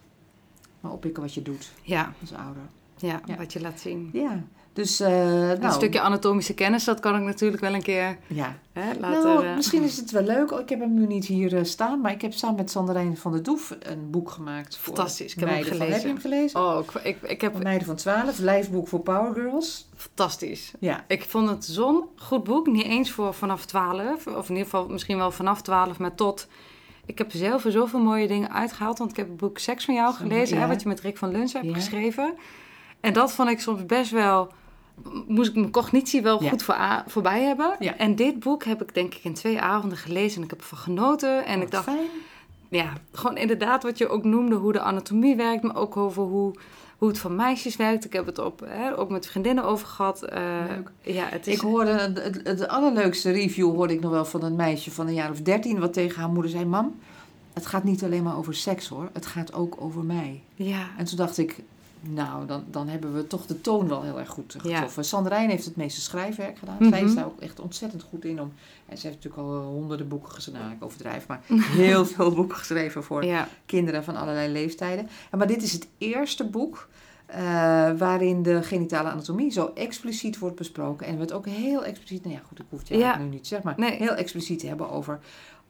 [0.81, 2.63] maar oppikken wat je doet Ja, als ouder.
[2.97, 3.37] ja, Ja.
[3.37, 4.11] wat je laat zien.
[4.13, 4.43] Ja,
[4.73, 8.57] dus eh, nou, Een stukje anatomische kennis, dat kan ik natuurlijk wel een keer ja.
[8.73, 9.23] hè, laten...
[9.25, 10.51] nou, eh, misschien is het wel leuk.
[10.51, 13.33] Ik heb hem nu niet hier eh, staan, maar ik heb samen met Sanderijn van
[13.33, 14.77] der Doef een boek gemaakt.
[14.77, 16.09] Voor Fantastisch, ik heb hem meiden van- gelezen.
[16.09, 16.61] Heb je hem gelezen?
[16.61, 17.63] Oh, ik, ik, ik heb...
[17.63, 19.89] Meiden van 12, lijfboek voor Power Girls.
[19.97, 20.73] Fantastisch.
[20.79, 22.67] Ja, Ik vond het zo'n goed boek.
[22.67, 24.27] Niet eens voor vanaf 12.
[24.27, 26.47] Of in ieder geval misschien wel vanaf 12, maar tot.
[27.07, 28.99] Ik heb zelf er zoveel mooie dingen uitgehaald.
[28.99, 30.59] Want ik heb het boek Seks van jou gelezen.
[30.61, 31.75] Hè, wat je met Rick van Luns hebt Ja.
[31.75, 32.35] geschreven.
[33.01, 34.53] En dat vond ik soms best wel.
[35.27, 36.49] Moest ik mijn cognitie wel Ja.
[36.51, 36.77] goed voor,
[37.07, 37.77] voorbij hebben.
[37.79, 37.97] Ja.
[37.97, 40.37] En dit boek heb ik denk ik in twee avonden gelezen.
[40.39, 41.45] En ik heb ervan genoten.
[41.45, 42.07] En Wat ik dacht, fijn.
[42.69, 46.55] ja, gewoon inderdaad wat je ook noemde, hoe de anatomie werkt, maar ook over hoe,
[46.99, 48.05] hoe het voor meisjes werkt.
[48.05, 50.23] Ik heb het op, hè, ook met vriendinnen over gehad.
[50.23, 50.91] Eh, Leuk.
[51.15, 51.55] Ja, het is...
[51.55, 55.07] Ik hoorde, het, het, het allerleukste review hoorde ik nog wel van een meisje van
[55.07, 56.95] een jaar of dertien, wat tegen haar moeder zei, mam,
[57.53, 60.43] het gaat niet alleen maar over seks hoor, het gaat ook over mij.
[60.55, 61.57] Ja, En toen dacht ik,
[62.03, 65.05] nou, dan, dan hebben we toch de toon wel heel erg goed getroffen.
[65.05, 66.77] Sanderijn heeft het meeste schrijfwerk gedaan.
[66.79, 66.89] Mhm.
[66.89, 68.41] Zij is daar ook echt ontzettend goed in.
[68.41, 68.53] Om,
[68.87, 71.41] en ze heeft natuurlijk al honderden boeken geschreven, nou, ik overdrijf, maar
[71.85, 75.09] heel veel boeken geschreven voor ja, kinderen van allerlei leeftijden.
[75.31, 76.89] En, maar dit is het eerste boek
[77.27, 77.39] eh,
[77.99, 81.07] waarin de genitale anatomie zo expliciet wordt besproken.
[81.07, 83.19] En we het ook heel expliciet, nou ja goed, ik hoef het je Ja.
[83.19, 83.99] nu niet te zeggen, maar Nee.
[83.99, 85.21] heel expliciet te hebben over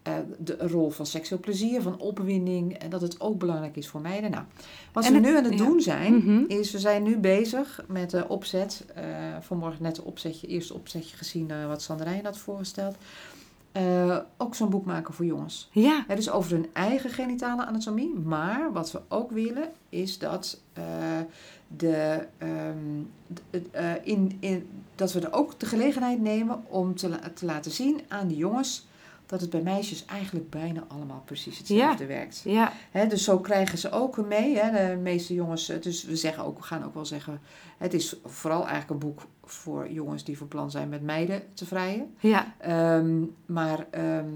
[0.03, 2.79] eh, de rol van seksueel plezier, van opwinding.
[2.79, 4.31] En dat het ook belangrijk is voor meiden.
[4.31, 4.45] Nou,
[4.93, 5.65] wat En we het- nu aan het ja.
[5.65, 6.45] doen zijn, Mhm.
[6.47, 8.85] is we zijn nu bezig met de opzet.
[8.95, 9.05] eh,
[9.41, 12.97] vanmorgen net een opzetje, eerste opzetje gezien eh, wat Sanderijn had voorgesteld.
[14.37, 15.69] Ook zo'n boek maken voor jongens.
[15.73, 18.15] ja, Het is over hun eigen genitale anatomie.
[18.15, 20.61] Maar wat we ook willen is dat,
[21.77, 22.77] de, ehm,
[23.51, 27.71] het, eh, in, in, dat we er ook de gelegenheid nemen om te, te laten
[27.71, 28.87] zien aan de jongens
[29.33, 32.43] dat het bij meisjes eigenlijk bijna allemaal precies hetzelfde werkt.
[32.45, 32.73] ja,
[33.09, 34.57] dus zo krijgen ze ook mee.
[34.59, 35.69] Hè, de meeste jongens.
[35.69, 37.41] eh, Dus we zeggen ook, we gaan ook wel zeggen.
[37.79, 41.67] Het is vooral eigenlijk een boek voor jongens die van plan zijn met meiden te
[41.67, 42.15] vrijen.
[42.21, 44.29] ja, Ehm, maar ehm,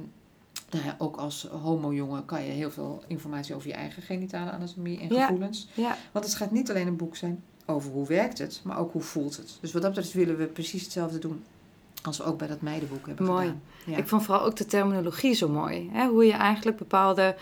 [0.70, 5.00] nou ja, ook als homo-jongen kan je heel veel informatie over je eigen genitale anatomie
[5.00, 5.20] en Ja.
[5.26, 5.68] gevoelens.
[5.74, 5.96] ja.
[6.12, 9.02] Want het gaat niet alleen een boek zijn over hoe werkt het, maar ook hoe
[9.02, 9.58] voelt het.
[9.60, 11.44] Dus wat dat betreft willen we precies hetzelfde doen
[12.06, 13.46] als we ook bij dat meidenboek hebben Mooi.
[13.46, 13.62] gedaan.
[13.84, 13.96] Ja.
[13.96, 15.90] Ik vond vooral ook de terminologie zo mooi.
[15.92, 16.06] Hè?
[16.06, 17.36] Hoe je eigenlijk bepaalde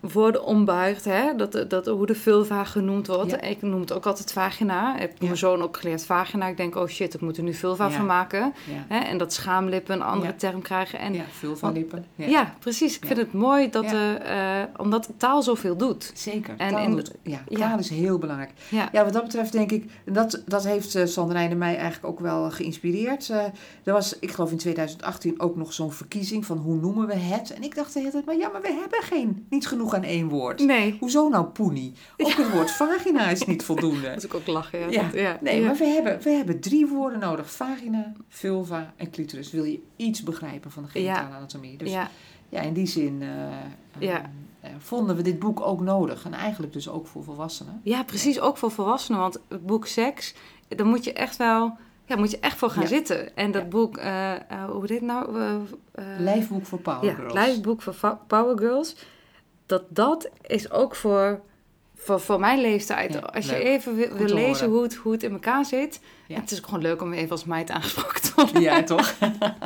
[0.00, 1.04] woorden ombuigt.
[1.04, 1.34] Hè?
[1.36, 3.30] Dat, dat, hoe de vulva genoemd wordt.
[3.30, 3.40] Ja.
[3.40, 4.94] Ik noem het ook altijd vagina.
[4.94, 5.24] Ik heb Ja.
[5.24, 6.46] mijn zoon ook geleerd vagina.
[6.46, 8.52] Ik denk, oh shit, ik moet er nu vulva van maken.
[8.88, 8.98] Hè?
[8.98, 10.98] En dat schaamlippen een andere term krijgen.
[10.98, 12.04] En ja, vulva-lippen.
[12.14, 12.26] Ja.
[12.26, 12.54] ja.
[12.58, 12.96] precies.
[12.96, 16.10] Ik vind het mooi dat, eh, eh, omdat taal zoveel doet.
[16.14, 16.54] Zeker.
[16.58, 18.50] En taal, in- doet- ja, taal is heel belangrijk.
[18.70, 22.20] Ja, wat dat betreft denk ik, dat, dat heeft uh, Sanderijn en mij eigenlijk ook
[22.20, 23.30] wel geïnspireerd.
[23.30, 23.38] Eh,
[23.84, 27.52] er was, ik geloof in 2018, ook nog zo'n verkiezing van hoe noemen we het.
[27.54, 30.02] En ik dacht de hele tijd, maar ja, maar we hebben geen, niet genoeg aan
[30.02, 30.60] één woord.
[30.60, 30.96] nee.
[31.00, 31.92] Hoezo nou poenie?
[32.16, 34.10] Ook het woord vagina is niet voldoende.
[34.12, 34.78] Moet ik ook lachen.
[34.78, 34.86] Ja.
[34.90, 35.02] Ja.
[35.02, 35.38] Dat- ja.
[35.40, 35.66] Nee, ja.
[35.66, 37.50] maar we hebben, we hebben drie woorden nodig.
[37.52, 39.50] Vagina, vulva en clitoris.
[39.50, 41.76] Wil je iets begrijpen van de genitale anatomie.
[41.78, 42.10] Dus ja,
[42.48, 42.60] ja.
[42.60, 43.28] in die zin eh,
[44.08, 44.30] Ja.
[44.60, 46.24] eh, vonden we dit boek ook nodig.
[46.24, 47.80] En eigenlijk dus ook voor volwassenen.
[47.82, 48.40] Ja, precies.
[48.40, 49.20] Ook voor volwassenen.
[49.20, 50.34] Want het boek Seks,
[50.68, 51.76] daar moet je echt wel...
[52.08, 52.88] Ja, moet je echt voor gaan Ja.
[52.88, 53.36] zitten.
[53.36, 53.68] En dat Ja.
[53.68, 55.40] boek, eh, eh, hoe dit nou?
[55.40, 55.54] Eh,
[55.94, 57.32] eh, Lijfboek voor Power ja, Girls.
[57.32, 58.96] het lijfboek voor Power Girls.
[59.66, 61.40] Dat dat is ook voor,
[61.96, 63.12] voor, voor mijn leeftijd.
[63.12, 66.00] Ja, Als je even wil, lezen hoe het, hoe het in elkaar zit.
[66.26, 66.40] Ja.
[66.40, 68.60] Het is ook gewoon leuk om even als meid aangesproken te worden.
[68.62, 69.14] Ja, toch?
[69.20, 69.56] ja,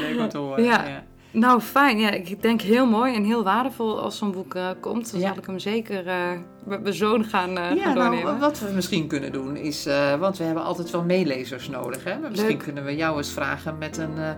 [0.00, 0.64] leuk om te horen.
[0.64, 1.04] Ja.
[1.38, 1.98] Nou, fijn.
[1.98, 5.10] Ja, ik denk heel mooi en heel waardevol als zo'n boek eh, komt.
[5.12, 5.28] Dan Ja.
[5.28, 6.30] zal ik hem zeker eh,
[6.64, 8.38] met mijn zoon gaan, eh, Ja, gaan nou, doornemen.
[8.38, 12.04] wat we misschien kunnen doen is, eh, want we hebben altijd wel meelezers nodig.
[12.04, 12.18] Hè?
[12.18, 12.58] Maar misschien Leuk.
[12.62, 14.30] kunnen we jou eens vragen met een eh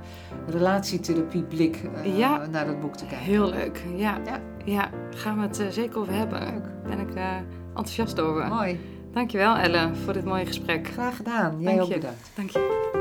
[0.49, 2.47] relatietherapie blik eh, Ja.
[2.51, 3.25] naar dat boek te kijken.
[3.27, 3.83] Heel leuk.
[3.97, 4.41] Ja, Ja.
[4.65, 4.91] ja.
[5.11, 6.41] gaan we het eh, zeker over hebben.
[6.41, 6.65] Leuk.
[6.89, 7.37] Ben ik eh,
[7.69, 8.49] enthousiast over.
[8.49, 8.81] Mooi.
[9.13, 10.89] Dankjewel Ellen voor dit mooie gesprek.
[10.89, 11.57] Graag gedaan.
[11.61, 11.95] Jij Dank ook je.
[11.95, 12.31] bedankt.
[12.35, 12.98] Dank je.